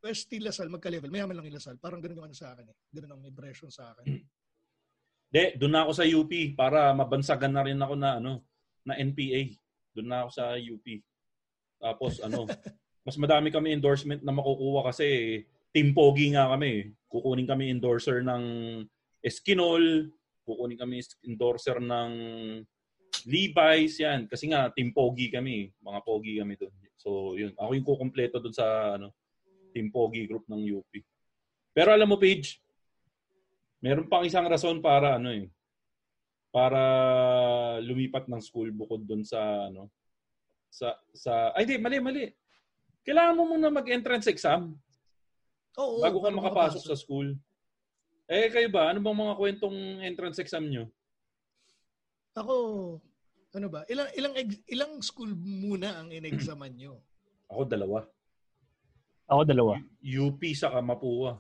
[0.04, 1.80] UST Lasal magka-level, mayaman lang yung Lasal.
[1.80, 2.78] Parang ganun yung ano sa akin eh.
[2.92, 4.20] Ganun ang impression sa akin.
[5.34, 8.44] De, doon na ako sa UP para mabansagan na rin ako na ano,
[8.84, 9.56] na NPA.
[9.96, 10.86] Doon na ako sa UP.
[11.80, 12.46] Tapos ano,
[13.08, 15.42] mas madami kami endorsement na makukuha kasi
[15.74, 16.94] team pogi nga kami.
[17.10, 18.44] Kukunin kami endorser ng
[19.24, 20.12] Eskinol,
[20.44, 22.12] kukunin kami endorser ng
[23.24, 24.26] Levi's, yan.
[24.28, 25.70] Kasi nga, team pogi kami.
[25.80, 26.74] Mga pogi kami doon.
[26.98, 27.54] So, yun.
[27.56, 29.14] Ako yung kukumpleto doon sa ano,
[29.74, 30.92] team pogi group ng UP.
[31.74, 32.62] Pero alam mo, Paige,
[33.84, 35.52] meron pang isang rason para ano eh,
[36.54, 36.80] para
[37.82, 39.90] lumipat ng school bukod doon sa ano,
[40.70, 42.26] sa sa ay di mali mali.
[43.04, 44.78] Kailangan mo muna mag-entrance exam
[45.76, 46.82] Oo, bago ka makapasok.
[46.88, 47.36] sa school.
[48.32, 50.88] Eh kayo ba, ano bang mga kwentong entrance exam nyo?
[52.34, 52.56] Ako,
[53.54, 53.86] ano ba?
[53.86, 56.98] Ilang ilang ex- ilang school muna ang inexaman nyo?
[57.46, 58.02] Ako dalawa.
[59.30, 59.78] Ako dalawa.
[60.02, 61.38] UP sa Mapua.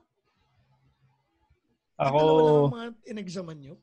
[1.97, 3.75] Ako, Dalawa mga inexaman nyo?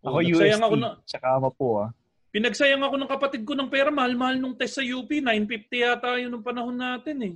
[0.00, 1.84] ako Oh, UST, ako na- tsaka Mapua.
[2.30, 5.10] Pinagsayang ako ng kapatid ko ng pera, mahal-mahal nung test sa UP.
[5.10, 7.34] 950 yata yun nung panahon natin eh.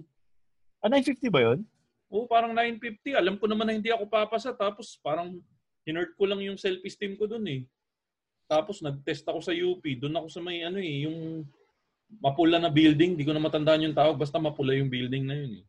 [0.78, 1.66] Ah, 950 ba yun?
[2.06, 3.10] Oo, parang 950.
[3.10, 4.54] Alam ko naman na hindi ako papasa.
[4.54, 5.34] Tapos parang
[5.82, 7.66] hinurt ko lang yung self-esteem ko dun eh.
[8.44, 9.80] Tapos nag-test ako sa UP.
[9.96, 11.48] Doon ako sa may ano eh, yung
[12.20, 13.16] mapula na building.
[13.16, 14.20] Di ko na matandaan yung tawag.
[14.20, 15.64] Basta mapula yung building na yun eh.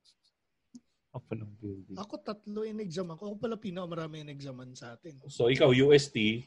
[1.16, 1.96] Ako ng building.
[1.96, 3.32] Ako tatlo in-exam ako.
[3.32, 5.16] Ako pala pinakamarami in-examan sa atin.
[5.32, 6.44] So ikaw, UST.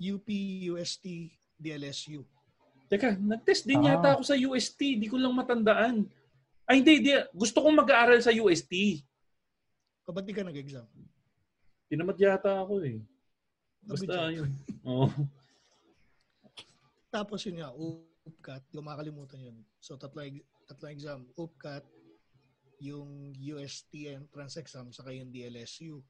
[0.00, 0.28] UP,
[0.68, 2.24] UST, DLSU.
[2.92, 3.96] Teka, nag-test din Ah.
[3.96, 5.00] yata ako sa UST.
[5.00, 6.04] Di ko lang matandaan.
[6.68, 7.12] Ay, hindi, hindi.
[7.32, 9.00] Gusto kong mag-aaral sa UST.
[10.10, 10.82] Ba't di ka nag-exam?
[11.86, 12.98] Tinamad yata ako eh.
[13.84, 14.44] Basta Nabidyo.
[14.44, 14.50] yun.
[14.90, 15.08] Oo.
[17.10, 19.58] Tapos yun nga, UPCAT, yung makalimutan yun.
[19.82, 20.22] So tatlo,
[20.68, 21.84] tatlo exam, UPCAT,
[22.80, 26.00] yung UST entrance exam, saka yung DLSU.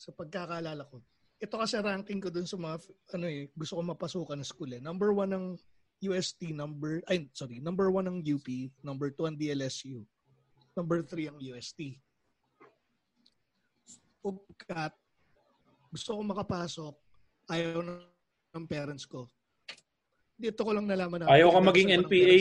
[0.00, 0.98] So pagkakaalala ko,
[1.42, 2.76] ito kasi ranking ko dun sa mga,
[3.18, 4.82] ano eh, gusto ko mapasukan na school eh.
[4.82, 5.46] Number one ng
[6.02, 8.46] UST, number, ay sorry, number one ng UP,
[8.82, 10.02] number two ang DLSU,
[10.74, 11.98] number three ang UST.
[14.22, 14.94] UPCAT,
[15.92, 16.94] gusto ko makapasok,
[17.52, 19.28] ayaw ng, parents ko.
[20.36, 21.28] Dito ko lang nalaman na.
[21.28, 22.36] Ayaw ka maging NPA.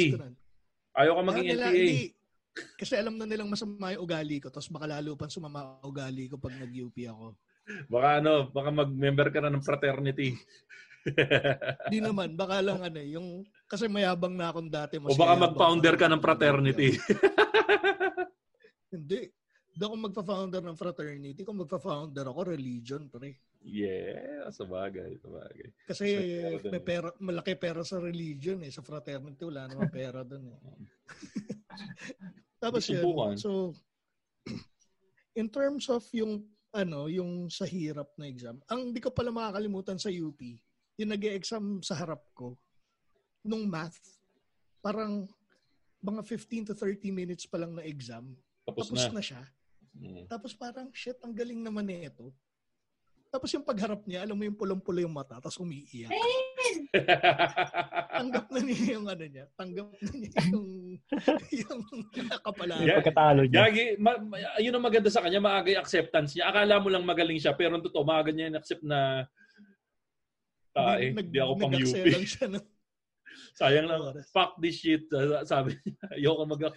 [0.96, 1.76] Ayaw ka maging nila- NPA.
[1.76, 2.16] hindi.
[2.52, 6.36] Kasi alam na nilang masama yung ugali ko, tapos baka lalo pang sumama ugali ko
[6.36, 7.36] pag nag-UP ako.
[7.88, 10.36] Baka ano, baka mag-member ka na ng fraternity.
[11.94, 15.00] Di naman, baka lang ano, eh, yung, kasi mayabang na akong dati.
[15.00, 17.00] o baka mag-founder ka ng fraternity.
[18.92, 19.32] Hindi.
[19.72, 21.42] Hindi ako magpa-founder ng fraternity.
[21.48, 23.40] Kung magpa-founder ako, religion, pre.
[23.64, 25.68] yeah, sa bagay, sa bagay.
[25.88, 26.06] Kasi
[26.68, 28.72] may pera, malaki pera sa religion eh.
[28.74, 30.60] Sa fraternity, wala naman pera doon eh.
[32.64, 33.40] Tapos yun.
[33.40, 33.72] So,
[35.40, 40.00] in terms of yung ano, yung sa hirap na exam, ang di ko pala makakalimutan
[40.00, 40.40] sa UP,
[41.00, 42.56] yung nag exam sa harap ko,
[43.44, 44.00] nung math,
[44.80, 45.28] parang
[46.00, 48.34] mga 15 to 30 minutes pa lang na exam,
[48.66, 49.20] Tapos, tapos na.
[49.20, 49.42] na siya.
[49.96, 50.28] Mm.
[50.28, 52.32] Tapos parang, shit, ang galing naman nito.
[53.32, 56.12] Tapos yung pagharap niya, alam mo yung pulang-pula yung mata, tapos umiiyak.
[58.20, 59.48] Tanggap na niya yung ano niya.
[59.56, 60.68] Tanggap na niya yung,
[61.56, 61.82] yung
[62.28, 62.84] nakapala.
[62.84, 63.00] Yeah.
[63.00, 63.64] Pagkatalo niya.
[63.64, 66.52] Gagi, ma, ma- yun ang maganda sa kanya, maaga yung acceptance niya.
[66.52, 69.24] Akala mo lang magaling siya, pero ang totoo, maaga niya in-accept na
[70.76, 71.88] tae, Nag- di ako pang UP.
[71.88, 72.52] lang siya.
[72.52, 72.60] No?
[73.60, 75.08] Sayang lang, fuck this shit.
[75.48, 76.68] Sabi niya, ayoko mag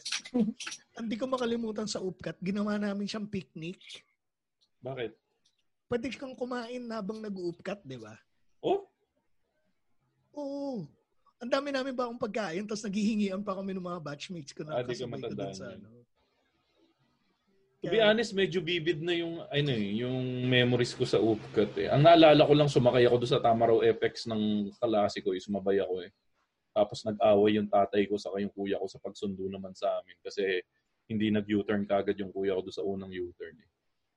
[0.94, 3.82] Hindi ko makalimutan sa UPCAT, ginawa namin siyang picnic.
[4.78, 5.10] Bakit?
[5.90, 8.14] Pwede kang kumain habang nag-UPCAT, di ba?
[8.62, 8.86] Oh?
[10.38, 10.86] Oo.
[11.42, 14.80] Ang dami namin ba akong pagkain, tapos naghihingian pa kami ng mga batchmates ko na
[14.80, 16.06] Ah, kasabay ko dun sa ano.
[17.84, 21.88] To be honest, medyo vivid na yung ano eh, yung memories ko sa UPCAT eh.
[21.92, 25.84] Ang naalala ko lang sumakay ako doon sa Tamaraw FX ng kalasi ko, eh, sumabay
[25.84, 26.10] ako eh.
[26.72, 30.64] Tapos nag-away yung tatay ko sa yung kuya ko sa pagsundo naman sa amin kasi
[31.08, 33.70] hindi nag-U-turn kagad yung kuya ko doon sa unang U-turn eh.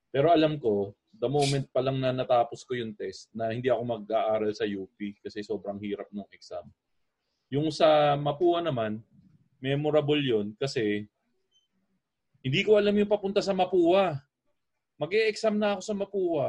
[0.08, 3.82] Pero alam ko, the moment pa lang na natapos ko yung test na hindi ako
[3.84, 6.64] mag-aaral sa UP kasi sobrang hirap ng exam.
[7.52, 9.04] Yung sa Mapua naman,
[9.60, 11.04] memorable yun kasi
[12.40, 14.16] hindi ko alam yung papunta sa Mapua.
[14.98, 16.48] mag exam na ako sa Mapua.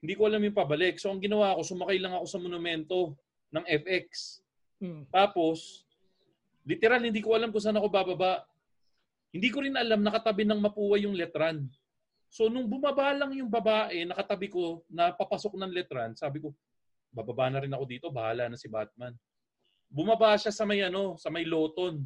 [0.00, 0.96] Hindi ko alam yung pabalik.
[0.96, 3.18] So ang ginawa ko, sumakay lang ako sa monumento
[3.52, 4.40] ng FX.
[4.80, 5.02] Hmm.
[5.08, 5.86] Tapos,
[6.68, 8.44] literal, hindi ko alam kung saan ako bababa.
[9.34, 11.66] Hindi ko rin alam, nakatabi ng Mapua yung letran.
[12.30, 16.52] So, nung bumaba lang yung babae, nakatabi ko, na papasok ng letran, sabi ko,
[17.14, 19.14] bababa na rin ako dito, bahala na si Batman.
[19.86, 22.02] Bumaba siya sa may ano, sa may loton.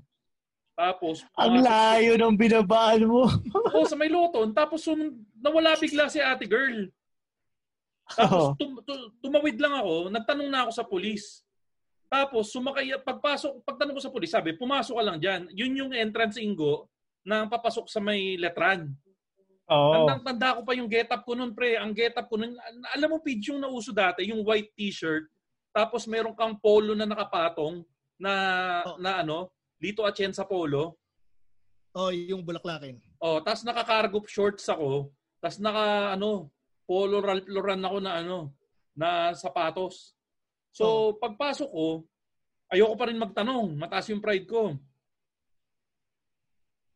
[0.77, 3.27] Tapos, Ang layo ng binabaan mo.
[3.75, 4.53] Oo, sa may loton.
[4.53, 6.89] Tapos, nung nawala bigla si ate girl.
[8.11, 11.47] Tapos tum- tu- tumawid lang ako, nagtanong na ako sa pulis.
[12.11, 15.47] Tapos sumakay, pagpasok, pagtanong ko sa pulis, sabi, pumasok ka lang dyan.
[15.55, 16.90] Yun yung entrance ingo
[17.27, 18.93] na papasok sa may letran.
[19.71, 19.93] Oo.
[19.95, 21.79] Tandang tanda ko pa yung get up ko nun, pre.
[21.79, 22.59] Ang get up ko nun,
[22.91, 25.31] alam mo, Pidge, yung nauso dati, yung white t-shirt,
[25.71, 27.87] tapos meron kang polo na nakapatong
[28.19, 28.33] na,
[28.83, 28.99] Oh.
[28.99, 30.99] na ano, Lito Atienza polo.
[31.95, 32.99] Oh, yung bulaklakin.
[33.23, 36.51] Oh, tapos naka-cargo shorts ako, tapos naka, ano,
[36.87, 38.51] polo Ralph Lauren ako na ano,
[38.95, 40.13] na sapatos.
[40.75, 42.03] So, pagpasok ko,
[42.71, 43.75] ayoko pa rin magtanong.
[43.79, 44.75] Mataas yung pride ko.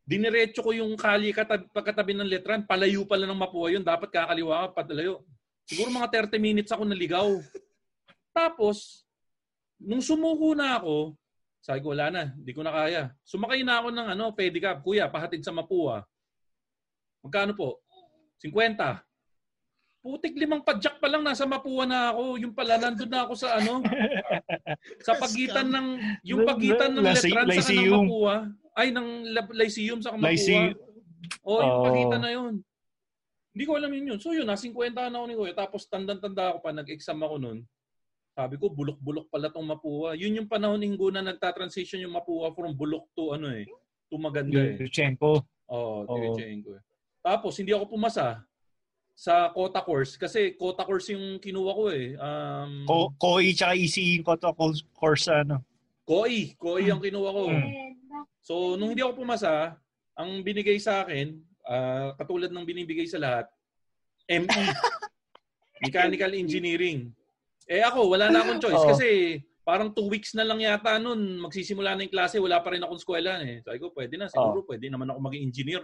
[0.05, 2.69] Diniretso ko yung kali katab- pagkatabi ng letran.
[2.69, 3.81] Palayo pala ng Mapua yun.
[3.81, 5.25] Dapat kakaliwa ka, palayo.
[5.65, 7.29] Siguro mga 30 minutes ako naligaw.
[8.37, 9.09] Tapos,
[9.81, 11.17] nung sumuko na ako,
[11.65, 12.23] sabi ko, wala na.
[12.37, 13.03] Hindi ko na kaya.
[13.25, 14.85] Sumakay na ako ng ano, pedicab.
[14.85, 16.05] Kuya, pahatid sa Mapua.
[17.25, 17.81] Magkano po?
[18.45, 19.01] 50.
[20.05, 22.37] Putik limang padjak pa lang nasa Mapua na ako.
[22.37, 23.81] Yung pala nandun na ako sa ano
[25.01, 25.87] sa pagitan ng
[26.29, 28.05] yung pagitan ng Letran sa ng Lyceum.
[28.05, 28.35] Mapua
[28.77, 29.09] ay ng
[29.57, 30.29] Lyceum sa Mapua.
[30.29, 30.77] Lyceum.
[31.41, 31.85] Oh, yung Oh.
[31.89, 32.55] pagitan na yun.
[33.57, 34.19] Hindi ko alam yun yun.
[34.21, 35.55] So yun, na 50 na ako ni Kuya.
[35.57, 37.59] Tapos tandang-tanda ako pa, nag-exam ako nun.
[38.37, 40.19] Sabi ko, bulok-bulok pala tong Mapua.
[40.21, 43.65] Yun yung panahon inggo na nagta-transition yung Mapua from bulok to ano eh,
[44.13, 44.77] to maganda eh.
[44.77, 45.41] Yurchenko.
[45.73, 46.13] Oo, Oo.
[46.13, 46.77] Tirichenko.
[47.25, 48.45] Tapos, hindi ako pumasa
[49.15, 52.19] sa quota course kasi quota course yung kinuha ko eh.
[52.19, 54.51] Um, Ko Koi tsaka ECE to
[54.91, 55.63] course ano.
[56.05, 56.59] KOI.
[56.61, 57.45] KOI ang kinuha ko.
[57.49, 57.97] Mm.
[58.45, 59.81] So, nung hindi ako pumasa,
[60.13, 61.33] ang binigay sa akin,
[61.65, 63.49] ah, katulad ng binibigay sa lahat,
[64.29, 64.45] ME.
[65.85, 67.09] Mechanical Engineering.
[67.65, 68.91] Eh ako, wala na akong choice Oo.
[68.93, 72.85] kasi parang two weeks na lang yata nun magsisimula na yung klase, wala pa rin
[72.85, 73.65] akong eskwela eh.
[73.65, 75.83] Sabi ko, pwede na, siguro pwede naman ako maging engineer.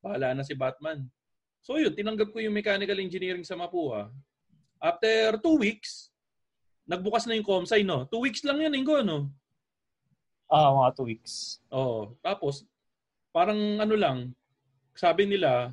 [0.00, 1.04] Bahala na si Batman.
[1.60, 4.08] So yun, tinanggap ko yung mechanical engineering sa Mapua.
[4.80, 6.08] After two weeks,
[6.88, 8.08] nagbukas na yung ComSci, no?
[8.08, 9.28] Two weeks lang yun, Ingo, no?
[10.50, 11.60] Ah, mga two weeks.
[11.70, 12.16] Oo.
[12.24, 12.66] Tapos,
[13.30, 14.32] parang ano lang,
[14.96, 15.70] sabi nila,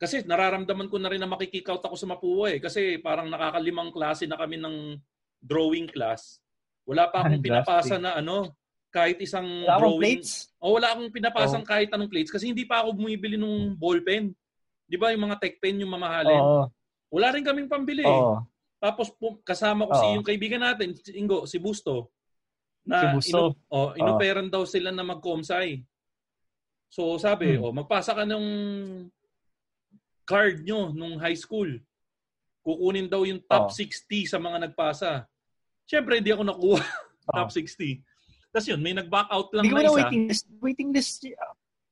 [0.00, 2.58] kasi nararamdaman ko na rin na makikikout ako sa Mapua eh.
[2.60, 4.96] Kasi parang nakakalimang klase na kami ng
[5.40, 6.40] drawing class.
[6.88, 8.48] Wala pa akong pinapasa na ano,
[8.88, 10.00] kahit isang Wala drawing.
[10.00, 10.50] plates?
[10.56, 14.32] O wala akong pinapasang kahit anong plates kasi hindi pa ako bumibili nung ballpen.
[14.90, 16.34] Di ba yung mga tech pen yung mamahalin?
[16.34, 16.66] Oo.
[17.14, 18.02] Wala rin kaming pambili.
[18.02, 18.42] Oo.
[18.82, 19.14] Tapos
[19.46, 20.14] kasama ko si Oo.
[20.18, 22.10] yung kaibigan natin, si Ingo, si Busto.
[22.82, 23.54] Na Si Busto.
[23.54, 25.86] inu- oh, inuperan daw sila na mag-comsci.
[26.90, 27.62] So sabi, Hmm.
[27.62, 28.44] oh, magpasa ka ng
[30.24, 31.70] card nyo nung high school.
[32.60, 33.74] Kukunin daw yung top Oo.
[33.74, 35.24] 60 sa mga nagpasa.
[35.86, 36.82] Siyempre, hindi ako nakuha.
[37.30, 38.02] Top 60.
[38.50, 39.96] Tapos yun, may nag-back out lang Hindi ko na na isa.
[39.96, 40.44] waiting list.
[40.58, 41.18] Waiting list.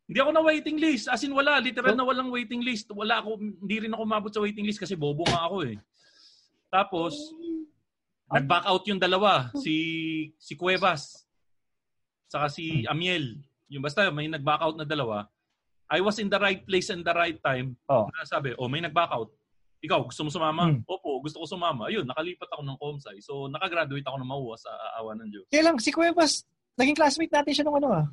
[0.09, 1.05] Hindi ako na waiting list.
[1.13, 2.89] As in wala, literal na walang waiting list.
[2.97, 5.77] Wala ako, hindi rin ako mabot sa waiting list kasi bobo nga ako eh.
[6.73, 7.13] Tapos,
[8.33, 9.77] nag-back out yung dalawa, si
[10.41, 11.29] si Cuevas,
[12.25, 13.37] saka si Amiel.
[13.69, 15.29] Yung basta may nag-back out na dalawa.
[15.93, 17.77] I was in the right place and the right time.
[17.89, 18.09] Oh.
[18.09, 19.29] Na sabi, oh may nag-back out.
[19.85, 20.73] Ikaw, gusto mo sumama?
[20.73, 20.83] Hmm.
[20.89, 21.87] Opo, gusto ko sumama.
[21.87, 23.17] Ayun, nakalipat ako ng ComSci.
[23.23, 25.47] So, nakagraduate ako ng mauwa sa awa ng Diyos.
[25.53, 26.43] Kaya lang, si Cuevas,
[26.75, 28.07] naging classmate natin siya nung ano ah.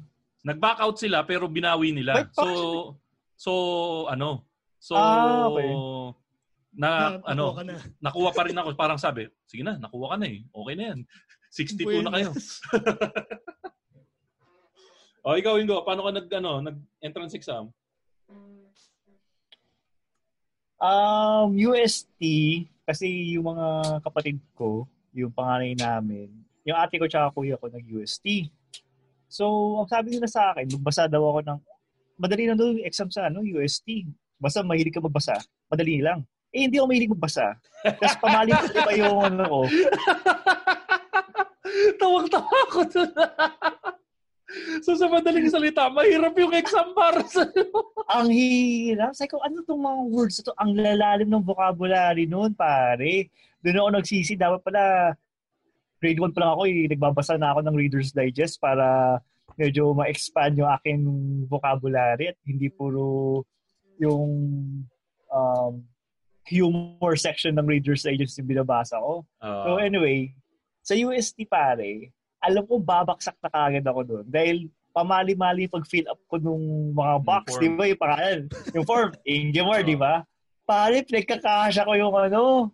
[0.45, 2.21] Nag-back out sila pero binawi nila.
[2.21, 2.45] Wait, So
[3.33, 3.51] so
[4.07, 4.45] ano?
[4.77, 5.73] So Ah, okay.
[6.75, 6.89] na
[7.25, 7.81] Ah, ano, na.
[7.97, 8.77] nakuha pa rin ako.
[8.77, 10.45] Parang sabi, sige na, nakuha ka na eh.
[10.45, 10.99] Okay na yan.
[11.49, 12.29] 62 na kayo.
[15.25, 17.71] o ikaw, Ingo, paano ka nag, ano, nag-entrance exam?
[20.75, 22.19] Um, UST,
[22.83, 24.83] kasi yung mga kapatid ko,
[25.15, 26.27] yung panganay namin,
[26.67, 28.51] yung ate ko tsaka kuya ko nag-UST.
[29.35, 31.59] So, ang sabi nila sa akin, magbasa daw ako ng,
[32.15, 34.07] madali na daw yung exam sa ano, UST.
[34.39, 35.35] Basta mahilig ka magbasa.
[35.67, 36.23] Madali lang.
[36.55, 37.51] Eh, hindi ako mahilig magbasa.
[37.83, 39.59] Tapos pamali ko diba yung ano ko.
[41.99, 43.11] Tawag-tawa ako doon.
[44.79, 47.67] so sa madaling salita, mahirap yung exam para sa'yo.
[48.07, 49.11] ang hirap.
[49.19, 50.53] Sabi ko, ano tong mga words na to?
[50.63, 53.27] Ang lalalim ng vocabulary noon, pare.
[53.59, 54.39] Doon ako nagsisi.
[54.39, 55.11] Dapat pala,
[55.99, 59.17] grade 1 pa lang ako, eh, nagbabasa na ako ng Reader's Digest para
[59.55, 61.01] medyo ma-expand yung aking
[61.47, 63.41] vocabulary at hindi puro
[64.01, 64.27] yung
[65.31, 65.73] um,
[66.45, 69.23] humor section ng Reader's Digest yung binabasa ko.
[69.65, 70.35] So anyway,
[70.85, 74.25] sa UST pare, alam ko babaksak na kagad ako doon.
[74.29, 77.83] Dahil pamali-mali pag-fill up ko nung mga box, di ba?
[77.89, 78.39] Yung pangalan,
[78.71, 80.23] yung form, Ingemar, di ba?
[80.63, 82.71] Pare, pinagkakasya ko yung ano,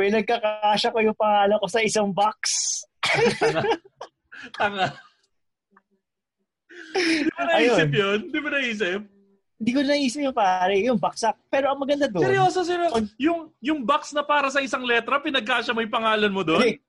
[0.00, 2.40] pinagkakasya ko yung pangalan ko sa isang box.
[4.56, 4.96] Tanga.
[6.96, 8.18] Di ba naisip yun?
[8.32, 9.00] Di ba naisip?
[9.60, 11.36] Hindi ko naisip yung pare, yung baksak.
[11.52, 12.24] Pero ang maganda doon.
[12.24, 13.04] Seryoso, seryoso.
[13.20, 16.64] Yung, yung box na para sa isang letra, pinagkasya mo yung pangalan mo doon?
[16.64, 16.80] Hindi.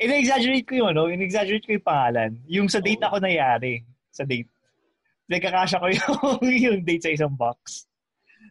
[0.00, 2.30] In-exaggerate ko yung ano, in-exaggerate ko yung pangalan.
[2.48, 3.84] Yung sa date ako nangyari.
[4.08, 4.48] Sa date.
[5.28, 7.84] Nagkakasya ko yung, yung date sa isang box.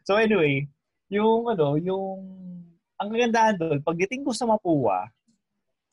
[0.06, 0.70] So anyway,
[1.10, 2.22] yung ano, yung
[2.98, 5.10] ang kagandahan doon, pagdating ko sa Mapua,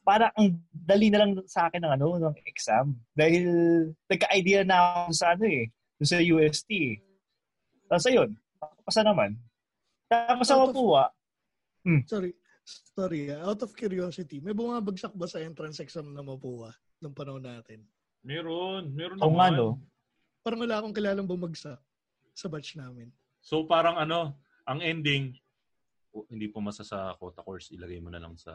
[0.04, 2.92] para ang dali na lang sa akin ng ano, ng exam.
[3.16, 3.44] Dahil
[4.04, 5.72] nagka-idea na ako sa ano eh,
[6.04, 6.96] sa UST eh.
[7.88, 8.30] Tapos ayun,
[8.84, 9.36] pasa naman.
[10.08, 11.04] Tapos sa Out of- Mapua,
[12.08, 12.32] Sorry.
[12.96, 13.44] Sorry, ah.
[13.44, 17.84] out of curiosity, may bumabagsak ba sa entrance exam na Mapua nung panahon natin?
[18.24, 18.88] Meron.
[18.96, 19.60] Meron o nga naman.
[19.60, 19.68] no,
[20.40, 21.76] Parang wala akong kilalang bumagsak
[22.32, 23.12] sa batch namin.
[23.44, 25.36] So parang ano, ang ending,
[26.30, 28.54] hindi pumasa sa quota course, ilagay mo na lang sa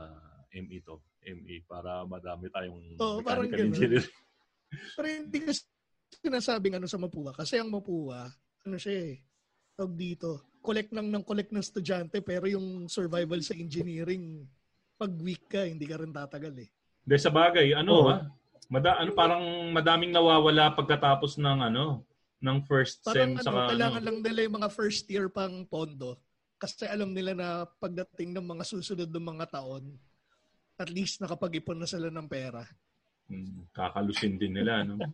[0.55, 1.03] ME to.
[1.28, 3.76] ME para madami tayong Oo, parang ganun.
[3.76, 4.03] engineer.
[4.95, 5.51] Pero hindi ko
[6.24, 7.36] sinasabing ano sa Mapua.
[7.36, 8.32] Kasi ang Mapua,
[8.64, 9.14] ano siya eh,
[9.76, 14.43] tawag dito, collect lang ng collect ng estudyante pero yung survival sa engineering,
[14.99, 16.70] pag weak ka, hindi ka rin tatagal eh.
[17.07, 18.07] Hindi, sa bagay, ano Oo.
[18.12, 18.28] ha?
[18.70, 19.41] Mada, ano, parang
[19.74, 22.05] madaming nawawala pagkatapos ng ano,
[22.38, 24.07] ng first Parang sem ano, saka kailangan ano.
[24.07, 26.20] lang nila yung mga first year pang pondo.
[26.60, 27.47] Kasi alam nila na
[27.80, 29.95] pagdating ng mga susunod ng mga taon,
[30.76, 32.68] at least nakapag-ipon na sila ng pera.
[33.26, 34.99] Hmm, kakalusin din nila, no?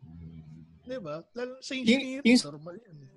[0.00, 0.64] Hmm.
[0.80, 1.20] Di ba?
[1.34, 2.96] Lalo sa Yung- engineering, yung- normal yan.
[2.96, 3.08] eh.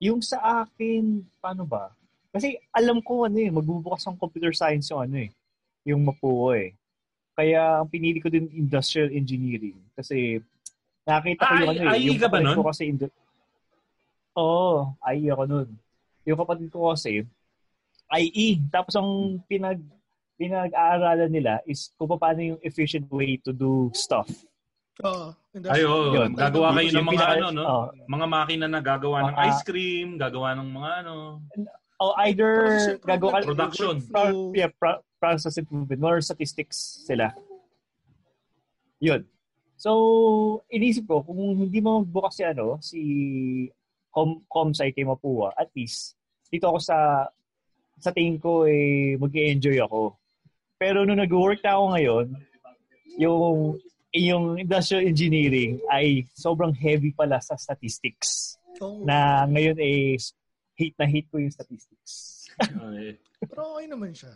[0.00, 1.90] yung sa akin, paano ba?
[2.30, 5.30] Kasi alam ko ano eh, magbubukas ng computer science yung ano eh,
[5.84, 6.70] yung Mapua eh.
[7.32, 10.42] Kaya ang pinili ko din industrial engineering kasi
[11.02, 12.54] nakita ko Ah, yung ano eh, yung ka ba nun?
[12.54, 13.14] ko kasi indu-
[14.38, 15.68] Oo, IE ako nun.
[16.22, 17.26] Yung kapatid ko kasi
[18.14, 19.82] IE, tapos ang pinag
[20.38, 24.30] pinag-aaralan nila is kung paano yung efficient way to do stuff.
[25.02, 25.34] Oo.
[25.66, 26.14] Ay, oo.
[26.14, 26.30] Yun.
[26.38, 27.62] Gagawa kayo ng Yung mga pinaka- ano, no?
[27.66, 27.84] Oo.
[28.06, 31.14] Mga makina na gagawa ng Mga- ice cream, gagawa ng mga ano.
[31.98, 32.54] O either
[33.02, 33.94] gagawa ka Production.
[34.06, 37.34] Pro- yeah, pro- process improvement or statistics sila.
[39.02, 39.26] Yun.
[39.78, 39.90] So,
[40.70, 43.00] inisip ko, kung hindi mo magbukas si ano, si
[44.18, 46.18] Com Comsci kay Mapua, at least,
[46.50, 47.30] dito ako sa
[47.98, 50.18] sa tingin ko, eh, mag-enjoy ako.
[50.74, 52.26] Pero nung nag-work na ako ngayon,
[53.18, 53.78] yung
[54.14, 58.58] yung industrial engineering ay sobrang heavy pala sa statistics.
[58.82, 59.06] Oo.
[59.06, 60.18] Na ngayon eh,
[60.74, 62.46] hate na hate ko yung statistics.
[63.50, 64.34] Pero okay naman siya.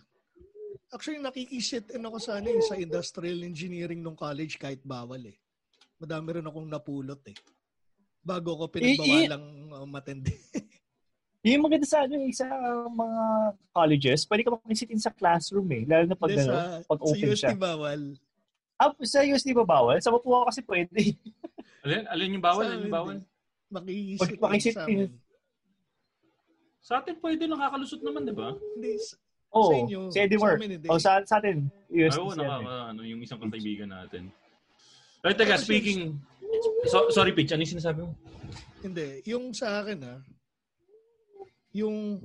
[0.93, 5.35] Actually, nakikisit in ako sa, ano, eh, sa industrial engineering nung college kahit bawal eh.
[5.97, 7.37] Madami rin akong napulot eh.
[8.23, 10.35] Bago ko pinagbawalang uh, matindi.
[11.43, 12.47] Yung maganda sa ano, eh, sa
[12.87, 13.23] mga
[13.75, 15.83] colleges, pwede ka makisitin sa classroom eh.
[15.91, 17.59] Lalo na pag, Hindi, ano, sa, pag sa open UST siya.
[17.59, 18.01] bawal.
[18.79, 19.99] Ah, sa USD ba bawal?
[19.99, 21.19] Sa Mapua kasi pwede.
[21.85, 22.67] alin, alin yung bawal?
[22.67, 23.19] Sa Alin yung bawal?
[23.19, 23.31] Lang
[23.73, 25.11] makisit sa amin.
[26.83, 28.55] Sa atin pwede nakakalusot naman, di ba?
[28.55, 29.15] Hindi, sa,
[29.55, 30.01] Oo, sa inyo.
[30.15, 30.39] Eddie.
[30.39, 30.87] Sa amin, hindi.
[30.91, 34.31] O sa, sa atin, Ay, USD oo, siya, naka, ano, yung isang kaibigan natin.
[35.23, 36.19] Ay, teka, speaking...
[36.87, 37.51] So, sorry, Pitch.
[37.53, 38.13] Ano yung sinasabi mo?
[38.83, 39.23] Hindi.
[39.31, 40.21] Yung sa akin ah,
[41.73, 42.21] yung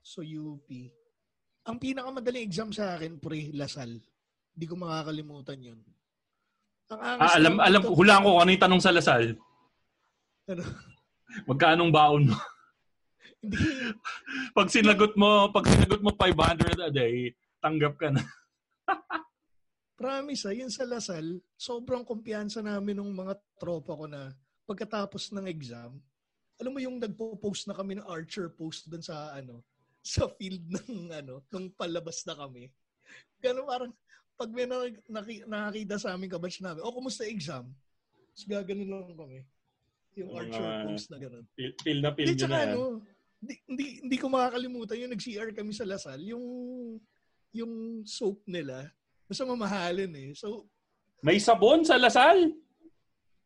[0.00, 0.68] so UP,
[1.66, 3.98] ang pinakamadaling exam sa akin, pre, Lasal.
[4.54, 5.80] Hindi ko makakalimutan yun.
[6.94, 9.34] Ang Ah, alam, alam ko, hulaan ko ano yung tanong sa Lasal.
[10.46, 10.62] Ano?
[11.50, 12.36] Magkanong baon mo?
[13.42, 13.58] Hindi.
[14.54, 18.22] pag sinagot mo, pag sinagot mo 500 a day, tanggap ka na.
[19.96, 24.28] Promise ah, yun sa Lasal, sobrang kumpiyansa namin ng mga tropa ko na
[24.68, 25.96] pagkatapos ng exam,
[26.60, 29.64] alam mo yung nagpo-post na kami ng Archer post dun sa ano,
[30.04, 32.68] sa field ng ano, nung palabas na kami.
[33.40, 33.92] Ganun parang,
[34.36, 34.68] pag may
[35.48, 37.72] nakakita sa amin kabatch namin, o kumusta exam?
[38.36, 39.40] Tapos gaganon lang kami.
[40.20, 41.44] Yung Mga- Archer post na gano'n.
[41.56, 42.80] Feel, feel na feel nyo na ano,
[43.40, 46.44] hindi, hindi, hindi ko makakalimutan yung nag-CR kami sa Lasal, yung
[47.56, 48.92] yung soap nila,
[49.26, 50.28] basta mamahalin eh.
[50.32, 50.66] So,
[51.20, 52.54] May sabon sa Lasal?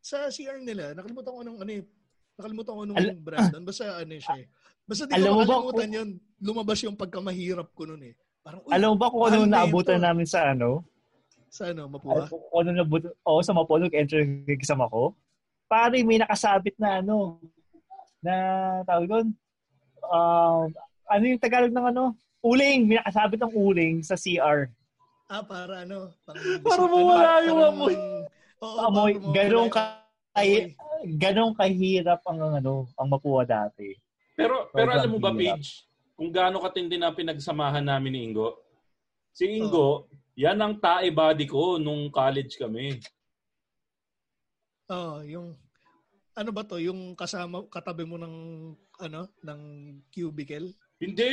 [0.01, 1.85] sa CR nila, nakalimutan ko nung ano eh,
[2.35, 3.53] nakalimutan ko nung Al- brand.
[3.63, 4.47] Basta ano siya eh.
[4.83, 6.09] Basta di Alam ko mo ba makalimutan yun.
[6.41, 8.15] Lumabas yung pagkamahirap ko nun eh.
[8.41, 10.05] Parang, uy, Alam mo ba kung ano naabutan ito.
[10.05, 10.81] namin sa ano?
[11.53, 12.25] Sa ano, Alam Mapua?
[12.27, 13.11] mo Kung ano naabutan?
[13.23, 15.13] Oo, sa Mapua, nag-enter ng exam ako.
[15.69, 17.37] Pare, may nakasabit na ano,
[18.19, 18.35] na
[18.83, 19.27] tawag doon,
[20.03, 20.65] um,
[21.07, 22.05] ano yung Tagalog ng ano?
[22.41, 22.89] Uling!
[22.89, 24.73] May nakasabit ng uling sa CR.
[25.31, 26.11] Ah, para ano?
[26.27, 27.95] Para mawala yung amoy.
[28.61, 30.03] Oo, Amoy, ganun ka,
[30.35, 30.75] amoy.
[31.17, 33.95] ganong kahirap ang ano, ang Mapua dati.
[34.35, 35.31] Pero pero alam mo ba.
[35.31, 35.87] Page,
[36.19, 38.59] kung gaano katindi na pinagsamahan namin ni Ingo?
[39.31, 42.99] Si Ingo, yan ang tae body ko nung college kami.
[44.91, 45.55] Oo, yung
[46.31, 46.79] Ano ba to?
[46.81, 48.37] Yung kasama, katabi mo ng,
[49.03, 49.61] ano, ng
[50.09, 50.73] cubicle?
[51.01, 51.33] Hindi!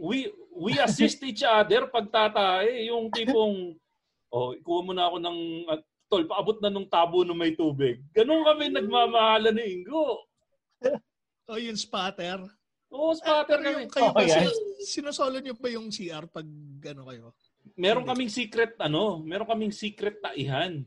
[0.00, 2.88] We, we assist each other pag tatae.
[2.88, 3.76] Yung tipong,
[4.34, 5.38] oh, ikuha mo na ako ng,
[5.68, 8.00] uh, tol, paabot na nung tabo na may tubig.
[8.10, 10.24] Ganun kami nagmamahalan ni Ingo.
[11.46, 12.40] O yung spatter?
[12.90, 13.80] Oo, spatter Pero kami.
[13.86, 14.50] yung kayo Oh, ba, yan.
[14.50, 16.48] sin- sinusolo niyo ba yung CR pag
[16.82, 17.26] ano kayo?
[17.78, 20.82] Meron kaming secret ano, meron kaming secret taihan.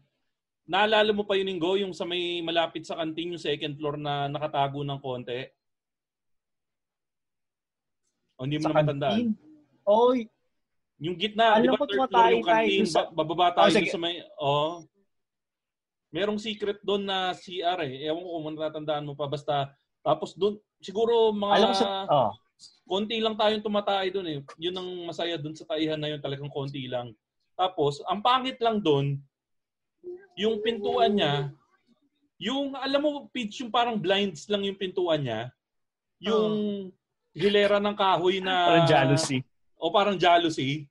[0.68, 4.28] Naalala mo pa yun, Ingo, yung sa may malapit sa kantin, yung second floor na
[4.28, 5.47] nakatago ng konti?
[8.44, 9.32] O hindi mo na matandaan?
[9.88, 10.28] Oy,
[11.00, 13.88] Yung gitna, di Alam ba ko, third floor yung dun sa- ba- bababa tayo Oh,
[13.88, 14.20] sa may...
[14.36, 14.84] Oh.
[16.12, 18.04] Merong secret doon na CR eh.
[18.08, 19.32] Ewan ko kung natatandaan mo pa.
[19.32, 19.72] Basta,
[20.04, 21.54] tapos doon, siguro mga...
[21.56, 21.89] alam ko sa...
[22.12, 22.32] Oh.
[22.84, 24.38] konti lang tayong tumatay doon eh.
[24.60, 27.16] Yun ang masaya doon sa taihan na yun, talagang konti lang.
[27.56, 29.20] Tapos, ang pangit lang doon,
[30.36, 31.52] yung pintuan niya,
[32.39, 35.41] yung, alam mo, pitch, yung parang blinds lang yung pintuan niya,
[36.20, 36.91] yung
[37.34, 38.55] hilera ng kahoy na...
[38.86, 39.38] Parang jealousy.
[39.75, 40.88] O parang jealousy,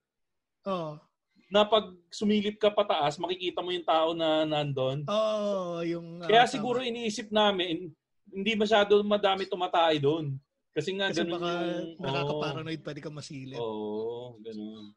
[0.68, 1.00] Oo.
[1.48, 5.08] na pag sumilip ka pataas, makikita mo yung tao na nandun.
[5.08, 6.20] Oo, yung...
[6.20, 6.52] ah, Kaya tama.
[6.52, 7.88] siguro iniisip namin,
[8.28, 10.36] hindi masyado madami tumatay doon.
[10.76, 11.88] Kasi nga, Kasi ganun baka yung...
[12.04, 13.56] nakaka-paranoid pwede ka masilip.
[13.56, 14.92] Oo, ganun.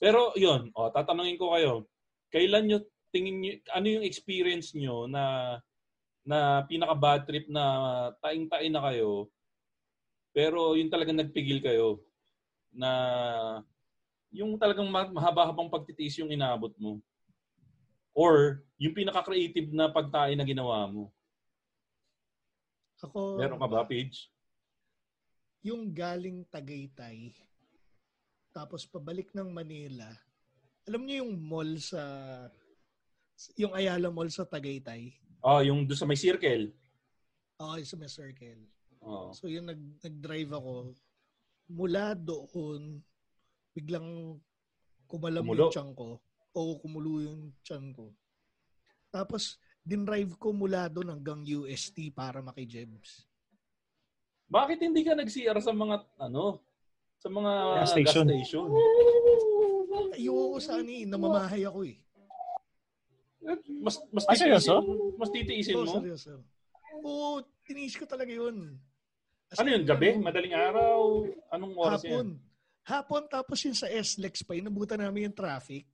[0.00, 1.84] Pero yun, oh, tatanungin ko kayo.
[2.32, 2.78] Kailan nyo
[3.10, 5.58] tingin nyo, ano yung experience nyo na
[6.22, 7.64] na pinaka bad trip na
[8.22, 9.26] taing-tain na kayo
[10.30, 11.98] pero yung talagang nagpigil kayo
[12.70, 12.90] na
[14.30, 17.02] yung talagang ma- mahaba-habang pagtitiis yung inaabot mo
[18.14, 21.10] or yung pinaka-creative na pagtain na ginawa mo.
[23.00, 24.28] Ako, Meron ka ba, Paige?
[25.60, 27.36] yung galing Tagaytay,
[28.48, 30.08] tapos pabalik ng Manila,
[30.88, 32.00] alam niyo yung mall sa,
[33.60, 35.12] yung Ayala Mall sa Tagaytay?
[35.44, 36.72] Oh, yung doon sa may circle.
[37.60, 38.64] Oo, sa may circle.
[39.00, 39.32] Oh.
[39.32, 40.92] So yung nag, nag-drive ako,
[41.70, 43.00] mula doon,
[43.72, 44.36] biglang
[45.08, 45.68] kumalam Kumulo.
[45.68, 46.08] yung tiyan ko.
[46.50, 48.10] O kumulo yung tiyan ko.
[49.10, 53.26] Tapos, dinrive ko mula doon hanggang UST para makijebs.
[54.50, 56.58] Bakit hindi ka nag-CR sa mga ano,
[57.18, 58.26] sa mga Gas station.
[58.26, 58.68] gas station?
[60.10, 61.98] Ayoko sa ani, namamahay ako eh.
[63.80, 64.74] Mas mas Ah, seryoso?
[64.84, 65.94] titiisin, mas titiisin Oo, mo.
[65.96, 66.32] seryoso.
[67.00, 67.30] Oo,
[67.64, 68.76] tiniis ko talaga yun.
[69.50, 70.14] As Ano yun, gabi?
[70.14, 70.98] ano, Madaling araw?
[71.50, 72.08] Anong oras Hapon.
[72.08, 72.28] yan?
[72.86, 75.86] Hapon, tapos yun sa SLEX pa, inabutan namin yung traffic.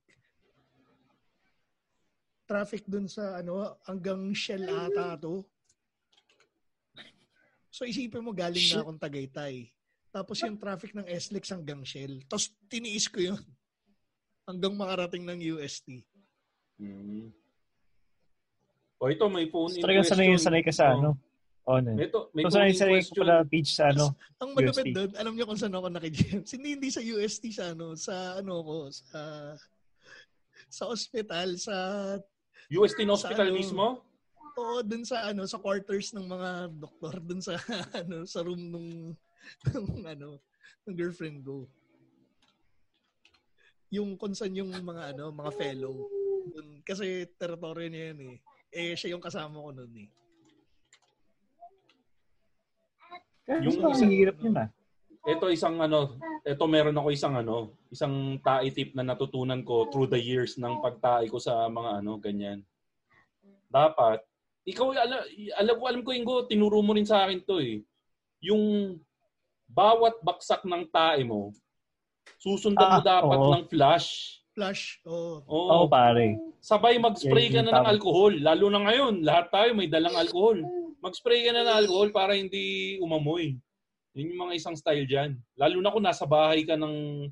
[2.47, 5.43] Traffic dun sa ano, hanggang Shell ata to.
[7.67, 9.67] So isipin mo, galing na akong Tagaytay.
[10.09, 12.23] Tapos yung traffic ng SLEX hanggang Shell.
[12.25, 13.41] Tapos tiniis ko yun.
[14.47, 16.07] Hanggang makarating ng UST.
[16.79, 17.35] Hmm.
[18.95, 20.95] O ito, may phone in Talagang sanay, sanay ka sa Oh.
[20.95, 21.09] ano.
[21.67, 21.99] Oh, no.
[21.99, 23.19] Ito, may So, ko question.
[23.27, 24.15] pala page sa ano.
[24.39, 26.47] Ang malupit doon, alam niyo kung saan ako nakijames.
[26.55, 29.19] Hindi, hindi sa UST, sa ano, sa ano ko, sa
[30.71, 31.75] sa ospital, sa
[32.71, 33.59] UST in hospital Sa ano?
[33.59, 33.85] mismo?
[34.55, 37.59] Oo, dun sa ano, sa quarters ng mga doktor, dun sa
[37.91, 38.89] ano, sa room nung,
[39.75, 40.39] nung ano,
[40.87, 41.67] ng girlfriend ko.
[43.91, 46.07] Yung kung saan yung mga ano, mga fellow.
[46.47, 48.35] Dun, kasi teritoryo niya yan eh.
[48.71, 50.07] Eh, siya yung kasama ko nun eh.
[53.47, 54.69] Yung Yung isa- hirap yun ah.
[55.27, 60.07] Ito isang ano, ito meron ako isang ano, isang tai tip na natutunan ko through
[60.07, 62.63] the years ng pagtai ko sa mga ano, ganyan.
[63.67, 64.23] Dapat,
[64.63, 65.19] ikaw, alam,
[65.59, 67.83] alam ko, alam ko, Ingo, tinuro mo rin sa akin to eh.
[68.39, 68.95] Yung
[69.67, 71.51] bawat baksak ng tae mo,
[72.39, 73.51] susundan mo Ah, dapat oo.
[73.51, 74.39] ng flash.
[74.55, 75.43] Flash, oo.
[75.43, 75.67] Oo.
[75.83, 76.39] Oo, pare.
[76.63, 78.31] Sabay mag-spray ka Yan, na ng alcohol.
[78.39, 80.63] Lalo na ngayon, lahat tayo may dalang alcohol.
[80.97, 83.53] Mag-spray ka na ng alcohol para hindi umamoy.
[84.17, 85.37] Yun yung mga isang style dyan.
[85.53, 87.29] Lalo na kung nasa bahay ka ng,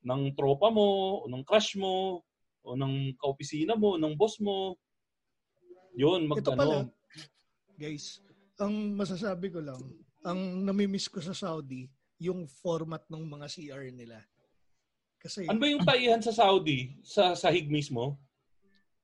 [0.00, 2.24] ng tropa mo, o ng crush mo,
[2.64, 4.80] o ng kaopisina mo, ng boss mo.
[5.92, 6.92] Yun, mag Ito pala, ano.
[7.76, 8.24] guys,
[8.56, 9.82] ang masasabi ko lang,
[10.24, 11.84] ang namimiss ko sa Saudi,
[12.16, 14.16] yung format ng mga CR nila.
[15.20, 16.96] Kasi, Ano ba yung taihan sa Saudi?
[17.04, 18.16] Sa sahig mismo?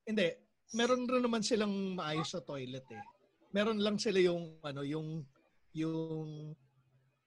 [0.09, 0.33] hindi,
[0.73, 3.05] meron rin naman silang maayos sa toilet eh.
[3.53, 5.25] Meron lang sila yung, ano, yung,
[5.73, 6.53] yung,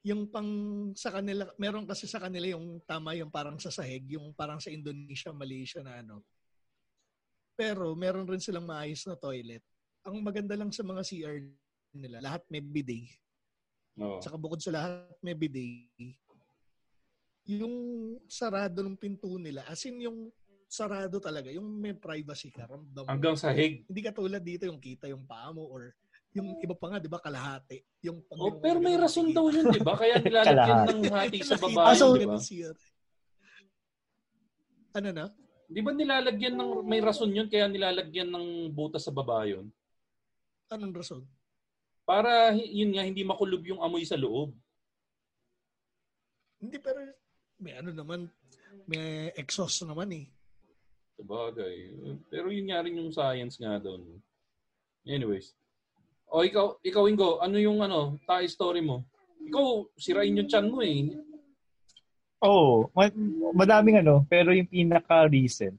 [0.02, 0.50] yung pang
[0.98, 4.74] sa kanila, meron kasi sa kanila yung tama yung parang sa sahig, yung parang sa
[4.74, 6.26] Indonesia, Malaysia na ano.
[7.54, 9.62] Pero meron rin silang maayos na toilet.
[10.02, 11.38] Ang maganda lang sa mga CR
[11.94, 13.14] nila, lahat may bidet.
[14.02, 14.18] Oo.
[14.18, 16.18] Saka bukod sa lahat may bidet,
[17.46, 17.76] yung
[18.30, 20.30] sarado ng pinto nila, as in yung
[20.72, 21.52] sarado talaga.
[21.52, 22.64] Yung may privacy ka.
[22.64, 23.04] Ramdam.
[23.04, 23.84] Hanggang sa hig.
[23.92, 25.92] Hindi ka tulad dito yung kita yung paa mo or
[26.32, 27.84] yung iba pa nga, di ba, kalahati.
[28.08, 30.00] Yung pag Oh, pero may rason daw yun, di ba?
[30.00, 32.40] Kaya nilalagyan ng hati sa babae, Ah, so- di ba?
[34.92, 35.26] Ano na?
[35.72, 39.72] Di ba nilalagyan ng, may rason yun, kaya nilalagyan ng butas sa baba yun?
[40.68, 41.24] Anong rason?
[42.04, 44.52] Para, yun nga, hindi makulob yung amoy sa loob.
[46.60, 47.00] Hindi, pero
[47.56, 48.28] may ano naman,
[48.88, 50.26] may exhaust naman eh.
[51.16, 51.92] Sabagay.
[52.28, 54.20] Pero yun nga rin yung science nga doon.
[55.08, 55.56] Anyways.
[56.32, 59.04] O ikaw, ikaw Ingo, ano yung ano, tayo story mo?
[59.44, 61.12] Ikaw, sirain yung chan mo eh.
[62.40, 63.12] Oo, ma-
[63.52, 65.76] madaming ano, pero yung pinaka-recent,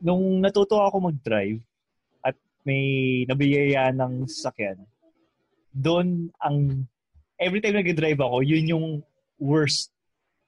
[0.00, 1.60] nung natuto ako mag-drive
[2.24, 2.32] at
[2.64, 4.80] may nabiyaya ng sasakyan,
[5.76, 6.88] doon ang,
[7.36, 8.86] every time nag-drive ako, yun yung
[9.36, 9.92] worst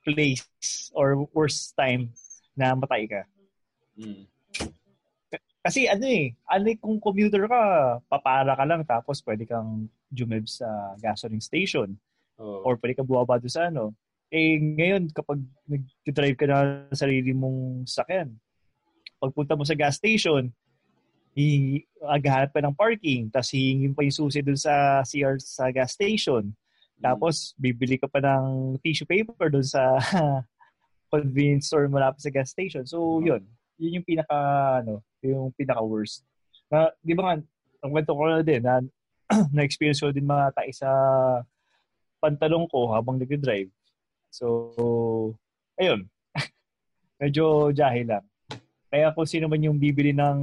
[0.09, 0.49] place
[0.97, 2.09] or worst time
[2.57, 3.29] na matay ka.
[3.93, 4.25] Hmm.
[5.59, 7.63] Kasi ano eh, ano eh, kung commuter ka,
[8.07, 11.93] papara ka lang tapos pwede kang jumib sa gasoline station
[12.39, 12.65] Oo.
[12.65, 13.93] or pwede ka buwaba doon sa ano.
[14.31, 18.33] Eh ngayon kapag nag-drive ka na sa sarili mong sakyan,
[19.19, 20.49] pagpunta mo sa gas station,
[21.35, 25.95] hi aghanap ka ng parking, tapos hihingin pa yung susi doon sa CR sa gas
[25.95, 26.55] station.
[26.99, 29.99] Tapos bibili ka pa ng tissue paper doon sa
[31.13, 32.83] convenience store malapit sa gas station.
[32.87, 33.47] So yun,
[33.79, 34.37] yun yung pinaka
[34.83, 36.27] ano, yung pinaka worst.
[36.69, 37.35] Na, di ba nga,
[37.81, 38.83] ang kwento ko na din, na,
[39.57, 40.91] na-experience ko din mga tayo sa
[42.19, 43.71] pantalong ko habang nag-drive.
[44.29, 44.47] So,
[45.79, 46.11] ayun.
[47.23, 48.27] Medyo jahe lang.
[48.89, 50.39] Kaya kung sino man yung bibili ng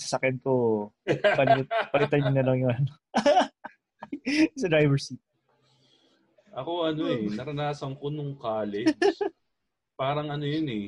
[0.00, 2.82] sasakyan ko, palit, palitan nyo na lang yun.
[4.60, 5.22] sa driver's seat.
[6.50, 8.90] Ako ano eh, naranasan ko nung college.
[9.94, 10.86] Parang ano yun eh.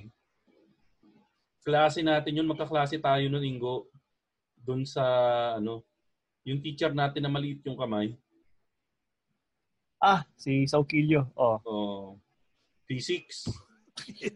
[1.62, 3.86] Klase natin yun, magkaklase tayo nun, Ingo.
[4.58, 5.02] Doon sa,
[5.56, 5.86] ano,
[6.42, 8.18] yung teacher natin na maliit yung kamay.
[10.02, 11.30] Ah, si Saukilyo.
[11.38, 12.06] Oh, Oh,
[12.90, 13.46] physics.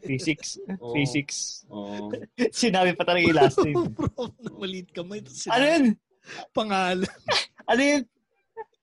[0.06, 0.62] physics.
[0.78, 0.94] Oo.
[0.94, 1.66] Physics.
[1.66, 2.06] Oh.
[2.54, 3.74] Sinabi pa talaga yung last name.
[3.98, 5.18] Bro, na maliit kamay.
[5.50, 5.84] Ano yun?
[6.54, 7.10] Pangalan.
[7.66, 8.02] Ano yun?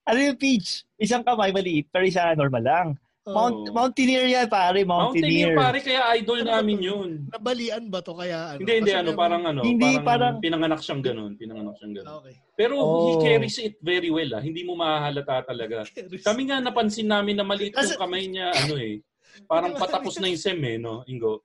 [0.04, 0.84] Ano yung Peach?
[1.00, 2.88] Isang kamay maliit, pero isa normal lang.
[3.24, 3.72] Mount.
[3.72, 4.84] Mountaineer yan, pare.
[4.84, 5.56] Mountaineer Mountaineer.
[5.56, 7.10] pare, kaya idol namin yun.
[7.32, 8.60] Nabalian ba to kaya ano?
[8.60, 12.20] Hindi, hindi, Kasi ano, parang ano, Hindi, parang, parang- pinanganak siyang ganun, pinanganak siyang ganun.
[12.20, 12.34] Okay.
[12.52, 13.00] Pero Oh.
[13.08, 14.44] he carries it very well, ah.
[14.44, 15.88] hindi mo mahahalata talaga.
[16.20, 19.00] Kami nga napansin namin na maliit yung kamay niya, ano eh,
[19.48, 21.40] parang patapos na yung sem eh, no, Ingo?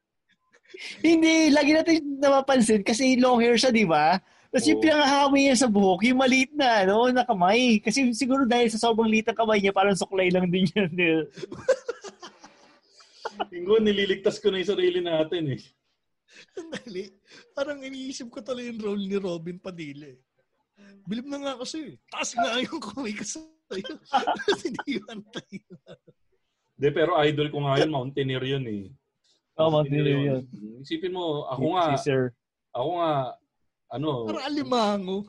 [1.00, 4.20] Hindi, lagi natin napapansin kasi long hair siya, di ba?
[4.50, 4.86] Tapos yung Oo.
[4.86, 7.78] pinangahawi niya sa buhok, yung maliit na, no, na kamay.
[7.78, 10.90] Kasi siguro dahil sa sobrang liit ng kamay niya, parang suklay lang din yun.
[13.56, 15.62] Ingo, nililigtas ko na yung sarili natin eh.
[16.58, 17.08] Dali.
[17.54, 20.20] Parang iniisip ko talaga yung role ni Robin Padilla eh.
[21.06, 21.96] Bilib na nga kasi.
[22.10, 23.96] Taas nga yung kumay ko sa'yo.
[24.66, 25.62] Hindi yun tayo.
[26.80, 28.84] De, pero idol ko nga yun, Mountaineer yun eh.
[29.60, 30.44] Oh, Mountaineer yun.
[30.80, 32.32] Isipin mo, ako nga, Si Sir.
[32.72, 33.12] ako nga,
[33.90, 35.26] ano, Parang alimango.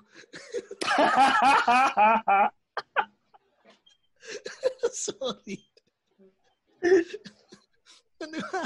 [4.93, 5.59] Sorry.
[8.21, 8.61] ano ba?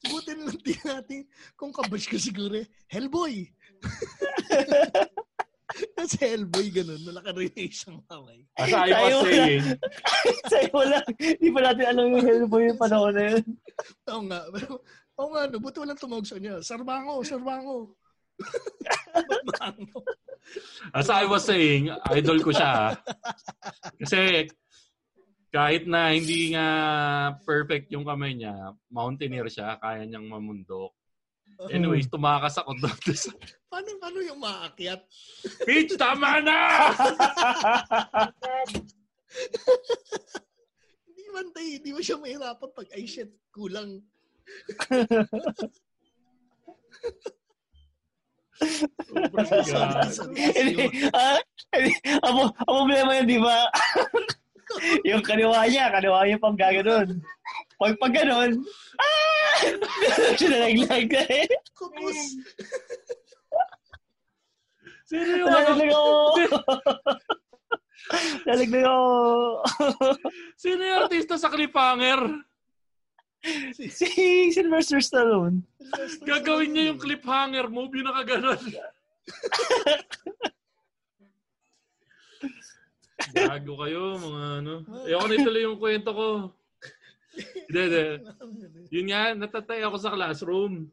[0.00, 1.20] Buti na lang din natin
[1.54, 2.66] kung kabash ko siguro eh.
[2.90, 3.46] Hellboy!
[5.94, 8.42] Kasi Hellboy ganun, nalakarelate isang kamay.
[8.58, 9.62] as I Tayo was saying,
[10.50, 11.06] Sa'yo lang.
[11.14, 13.44] Hindi pa natin alam yung Hellboy yung panahon na yun.
[14.10, 14.40] Oo nga.
[14.50, 14.82] Pero,
[15.14, 16.58] oo nga, no, buti walang tumawag sa kanya.
[16.58, 17.94] Sarbango, sarbango.
[20.98, 22.90] As I was saying, idol ko siya.
[22.90, 22.92] ah.
[24.00, 24.48] Kasi,
[25.50, 26.66] kahit na hindi nga
[27.42, 30.94] perfect yung kamay niya, mountaineer siya, kaya niyang mamundok.
[31.68, 32.96] Anyways, tumakas ako doon
[33.70, 35.04] Paano, paano yung maakyat?
[35.68, 36.88] Peach, tama na!
[41.06, 44.02] Hindi man tayo, hindi mo siya mahirapan pag, ay shit, kulang.
[48.60, 50.28] Reaction.
[51.16, 51.40] ah,
[52.26, 53.68] ang problema yun, di ba?
[55.08, 57.08] yung kaliwa niya, kaliwa niya pang gaganon.
[57.80, 58.60] Pag pag ganon,
[59.00, 59.54] ah!
[60.38, 61.48] Siya nalaglag na eh.
[61.74, 62.18] Kupos.
[65.08, 65.58] Sino yung ano?
[65.74, 66.14] Nalaglag ako.
[68.46, 69.08] Nalaglag ako.
[70.60, 72.20] Sino yung artista sa cliffhanger?
[73.42, 75.64] Si Sylvester Stallone.
[76.22, 78.60] Gagawin niya yung cliffhanger move, yung nakaganon.
[83.30, 84.74] Gago kayo, mga ano.
[85.04, 86.28] Ayoko na ituloy yung kwento ko.
[87.68, 88.06] Hindi, hindi.
[88.90, 90.90] Yun nga, natatay ako sa classroom.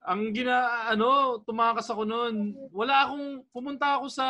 [0.00, 2.56] Ang gina ano, tumakas ako noon.
[2.72, 4.26] Wala akong pumunta ako sa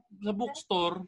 [0.00, 1.04] sa bookstore.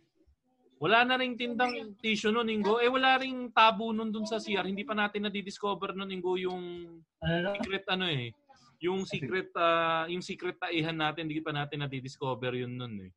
[0.85, 2.77] Wala na ring tindang tissue noon, Ingo.
[2.77, 4.69] Eh wala ring tabo noon dun sa CR.
[4.69, 6.85] Hindi pa natin na-discover noon, Ingo, yung
[7.25, 8.37] secret ano eh.
[8.85, 13.11] Yung secret uh, yung secret taihan natin, hindi pa natin na-discover yun noon eh.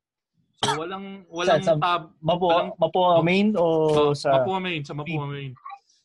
[0.64, 4.40] So walang walang sa, sa tab Mapua, walang, Mapua main o Oh, sa...
[4.40, 5.52] Mapua Main, sa Mapua Main.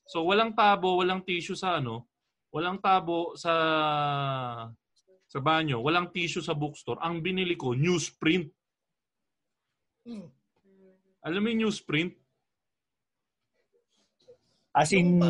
[0.03, 2.11] So walang tabo, walang tissue sa ano,
[2.52, 3.53] walang tabo sa
[5.31, 6.99] sa banyo, walang tissue sa bookstore.
[7.02, 8.52] Ang binili ko, newsprint.
[10.03, 10.27] Hmm.
[11.24, 12.12] Alam mo yung newsprint?
[14.76, 15.22] As in,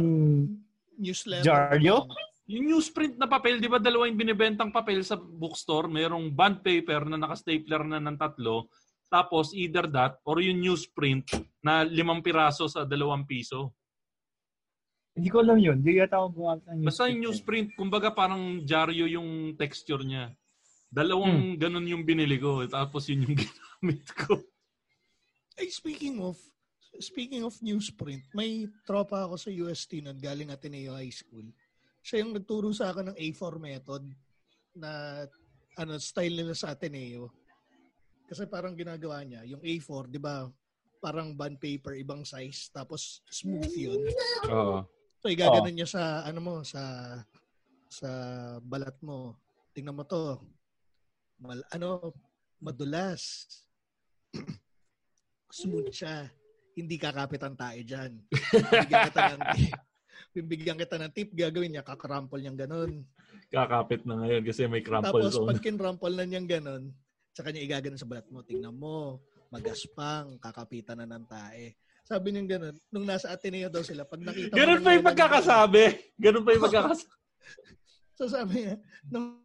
[0.98, 1.46] Newsletter.
[1.46, 2.10] Jaryo?
[2.50, 5.88] Yung newsprint na papel, di ba dalawa yung binibentang papel sa bookstore?
[5.88, 8.68] Merong bond paper na naka-stapler na ng tatlo.
[9.08, 11.30] Tapos either that or yung newsprint
[11.62, 13.78] na limang piraso sa dalawang piso.
[15.14, 15.78] Hindi ko alam yun.
[15.86, 20.34] Hindi yata ako gumamit ng Basta yung newsprint, kumbaga parang dyaryo yung texture niya.
[20.90, 22.66] Dalawang ganun yung binili ko.
[22.66, 24.42] Tapos yun yung ginamit ko.
[25.58, 26.38] Ay, speaking of,
[26.98, 31.46] speaking of newsprint, may tropa ako sa UST nun, galing Ateneo High School.
[32.02, 34.04] Siya yung nagturo sa akin ng A4 method
[34.74, 35.24] na
[35.78, 37.30] ano style nila sa Ateneo.
[38.26, 40.50] Kasi parang ginagawa niya, yung A4, di ba,
[41.04, 44.02] parang bond paper, ibang size, tapos smooth yun.
[44.50, 44.88] Oo.
[45.20, 46.84] So, igaganon niya sa, ano mo, sa,
[47.88, 48.10] sa
[48.60, 49.40] balat mo.
[49.72, 50.40] Tingnan mo to.
[51.40, 52.12] Mal, ano,
[52.60, 53.48] madulas.
[55.54, 56.26] Smooth siya.
[56.74, 58.18] Hindi kakapit ang tayo dyan.
[58.34, 59.74] Bibigyan kita ng tip.
[60.34, 63.06] Bibigyan kita ng tip, gagawin niya, kakarampol niyang ganun.
[63.54, 65.54] Kakapit na ngayon kasi may crumple Tapos, zone.
[65.54, 66.90] pag kinrampol na niyang ganun,
[67.38, 69.22] sa kanya igaganon sa balat mo, tingnan mo,
[69.54, 71.78] magaspang, kakapitan na ng tae.
[72.02, 75.84] Sabi niya ganun, nung nasa Ateneo daw sila, pag nakita mo Ganun pa yung pagkakasabi.
[76.18, 77.14] Ganun pa yung pagkakasabi.
[78.14, 78.78] So sabi niya,
[79.10, 79.43] nung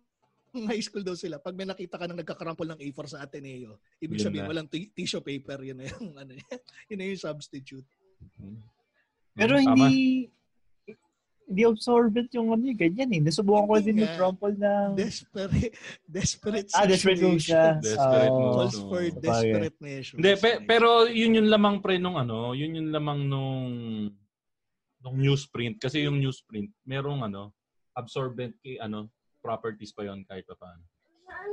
[0.68, 4.20] high school daw sila, pag may nakita ka nang nagkakarampol ng A4 sa Ateneo, ibig
[4.20, 4.50] Yun sabihin na.
[4.50, 6.32] walang t- tissue paper, yun na yung, ano,
[6.90, 7.86] yun na yung substitute.
[9.34, 9.66] Pero Tama.
[9.66, 10.26] hindi
[11.48, 13.20] hindi absorbent yung ano yung ganyan eh.
[13.24, 14.12] Nasubukan ko din nga.
[14.12, 14.88] mag-crumple ng...
[15.00, 15.72] Desperate,
[16.20, 17.80] desperate Ah, desperate move siya.
[17.80, 18.52] Desperate move.
[18.52, 19.16] Calls for Oo.
[19.16, 20.18] desperate measures.
[20.20, 23.64] Hindi, pe- pero yun yung lamang pre nung ano, yun yung lamang nung
[25.00, 27.54] nung newsprint kasi yung newsprint merong ano
[27.94, 29.08] absorbent kay ano
[29.38, 30.84] properties pa yon kahit pa paano.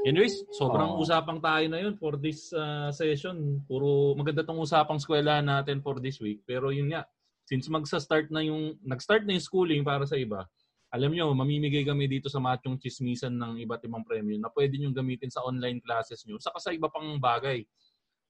[0.05, 1.01] Anyways, sobrang Oo.
[1.01, 3.59] usapang tayo na yun for this uh, session.
[3.65, 6.45] Puro maganda tong usapang eskwela natin for this week.
[6.45, 7.03] Pero yun nga,
[7.43, 10.45] since magsa-start na yung nag-start na yung schooling para sa iba,
[10.93, 14.95] alam nyo, mamimigay kami dito sa Machong Chismisan ng iba't ibang premyo na pwede nyo
[14.95, 17.67] gamitin sa online classes nyo, saka sa iba pang bagay.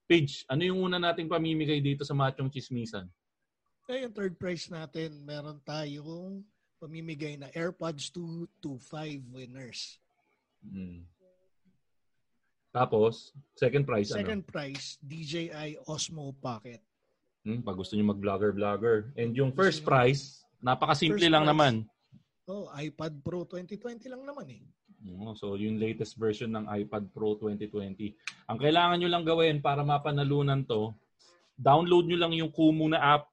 [0.10, 3.06] Page, ano yung una nating pamimigay dito sa Machong Chismisan?
[3.86, 6.42] Eh, yung third prize natin, meron tayong
[6.80, 10.00] pamimigay na AirPods 2 to 5 winners.
[10.66, 11.06] Hmm.
[12.76, 14.52] Tapos, second prize, Second ano?
[14.52, 16.84] prize, DJI Osmo Pocket.
[17.48, 19.16] Hmm, pag gusto nyo mag-vlogger-vlogger.
[19.16, 21.54] And yung first prize, napakasimple First lang prize.
[21.56, 21.74] naman.
[22.52, 24.62] Oh, iPad Pro 2020 lang naman eh.
[25.06, 28.12] Oo, so, yung latest version ng iPad Pro 2020.
[28.52, 30.92] Ang kailangan nyo lang gawin para mapanalunan to,
[31.56, 33.32] download nyo lang yung Kumu na app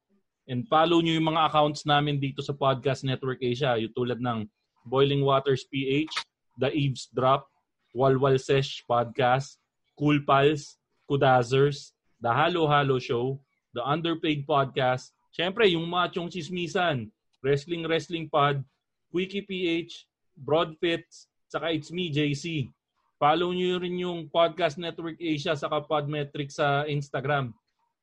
[0.52, 3.80] and follow nyo yung mga accounts namin dito sa Podcast Network Asia.
[3.80, 4.44] Yung tulad ng
[4.84, 6.12] Boiling Waters PH,
[6.60, 7.48] The Eavesdrop,
[7.96, 9.56] Walwal Sesh Podcast,
[9.96, 10.76] Cool Pals,
[11.08, 13.40] Kudazers, The Halo Halo Show,
[13.72, 17.08] The Underpaid Podcast, Siyempre, yung machong chismisan,
[17.40, 18.60] Wrestling Wrestling Pod,
[19.08, 20.04] Quickie PH,
[20.36, 22.68] Broadfits, saka It's Me, JC.
[23.16, 27.56] Follow nyo rin yung Podcast Network Asia saka Podmetrics sa Instagram.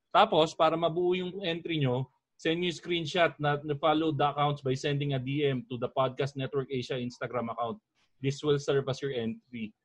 [0.09, 2.09] Tapos, para mabuo yung entry nyo,
[2.39, 6.39] send yung screenshot na, na follow the accounts by sending a DM to the Podcast
[6.39, 7.75] Network Asia Instagram account.
[8.23, 9.75] This will serve as your entry.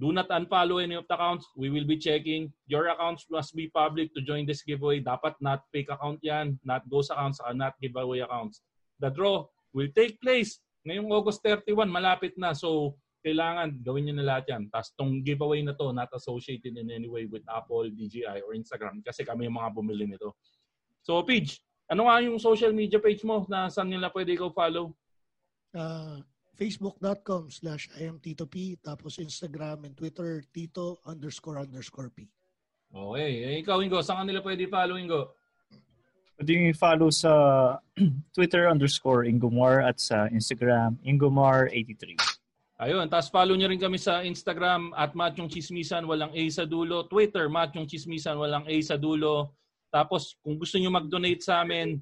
[0.00, 1.44] Do not unfollow any of the accounts.
[1.52, 2.48] We will be checking.
[2.64, 5.04] Your accounts must be public to join this giveaway.
[5.04, 8.64] Dapat not fake account yan, not ghost accounts, saka not giveaway accounts.
[9.04, 9.44] The draw
[9.76, 11.92] will take place ngayong August 31.
[11.92, 12.56] Malapit na.
[12.56, 14.72] So, kailangan gawin nyo na lahat yan.
[14.72, 19.04] Tapos tong giveaway na to, not associated in any way with Apple, DJI, or Instagram
[19.04, 20.38] kasi kami yung mga bumili nito.
[21.02, 21.58] So, Pidge,
[21.88, 24.92] ano nga yung social media page mo na saan nila pwede ikaw follow?
[25.72, 26.20] Uh,
[26.58, 28.52] facebook.com slash imtitop
[28.84, 32.28] tapos Instagram and Twitter tito underscore underscore p.
[32.88, 33.32] Okay.
[33.44, 35.36] Eh, ikaw, Ingo, saan nila pwede follow, Ingo?
[36.38, 37.32] Pwede nyo i-follow sa
[38.36, 42.14] Twitter underscore Ingomar at sa Instagram Ingomar83.
[42.78, 47.10] Ayun, tapos follow nyo rin kami sa Instagram at Machong Chismisan, walang A sa dulo.
[47.10, 49.58] Twitter, Machong Chismisan, walang A sa dulo.
[49.88, 52.00] Tapos kung gusto nyo mag-donate sa amin,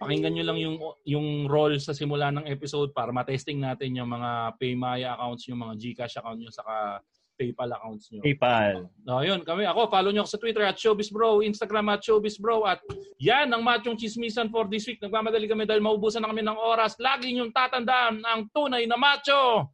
[0.00, 4.56] Pakinggan nyo lang yung yung role sa simula ng episode para matesting natin yung mga
[4.56, 7.04] Paymaya accounts, yung mga GCash account nyo, saka
[7.36, 8.24] PayPal accounts nyo.
[8.24, 8.88] PayPal.
[9.04, 9.68] No, yun, kami.
[9.68, 12.80] Ako, follow nyo ako sa Twitter at ShowbizBro, Instagram at ShowbizBro, at
[13.20, 15.00] yan ang machong chismisan for this week.
[15.00, 16.96] Nagmamadali kami dahil maubusan na kami ng oras.
[16.96, 19.68] Lagi nyong tatandaan ang tunay na macho!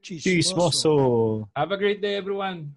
[0.00, 1.44] Chismoso.
[1.52, 2.72] Have a great day, everyone.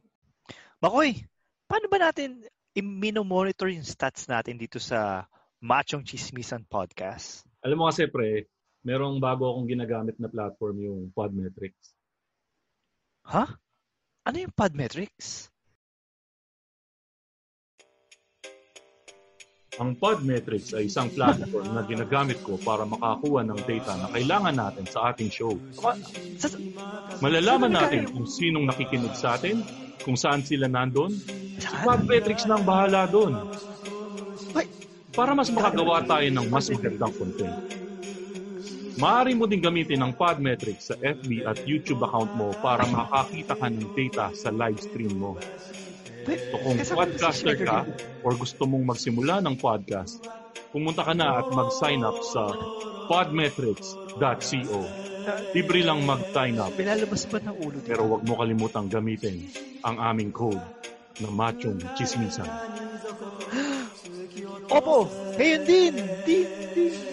[0.83, 1.23] Makoy,
[1.63, 2.43] paano ba natin
[2.73, 5.29] i-monitor yung stats natin dito sa
[5.61, 7.45] Machong Chismisan Podcast?
[7.61, 8.49] Alam mo kasi, pre,
[8.81, 11.93] merong bago akong ginagamit na platform yung Podmetrics.
[13.29, 13.45] Ha?
[14.25, 15.52] Ano yung Podmetrics?
[19.81, 24.85] Ang Podmetrics ay isang platform na ginagamit ko para makakuha ng data na kailangan natin
[24.85, 25.57] sa ating show.
[27.17, 29.65] Malalaman natin kung sinong nakikinig sa atin,
[30.05, 31.17] kung saan sila nandun.
[31.57, 33.33] Si Podmetrics na ang bahala doon.
[35.13, 37.57] Para mas makagawa tayo ng mas magandang content.
[38.93, 43.67] Maaari mo din gamitin ang Podmetrics sa FB at YouTube account mo para makakita ka
[43.73, 45.33] ng data sa live stream mo.
[46.23, 47.83] So kung podcaster ka
[48.23, 50.23] or gusto mong magsimula ng podcast,
[50.71, 52.47] pumunta ka na at mag-sign up sa
[53.11, 54.79] podmetrics.co.
[55.51, 56.71] Libre lang mag-sign up.
[56.75, 57.79] Pinalabas ba ng ulo?
[57.83, 59.43] Pero wag mo kalimutang gamitin
[59.83, 60.63] ang aming code
[61.19, 62.47] na machong chismisan.
[64.79, 65.93] Opo, ngayon din.
[66.23, 67.12] Din, din,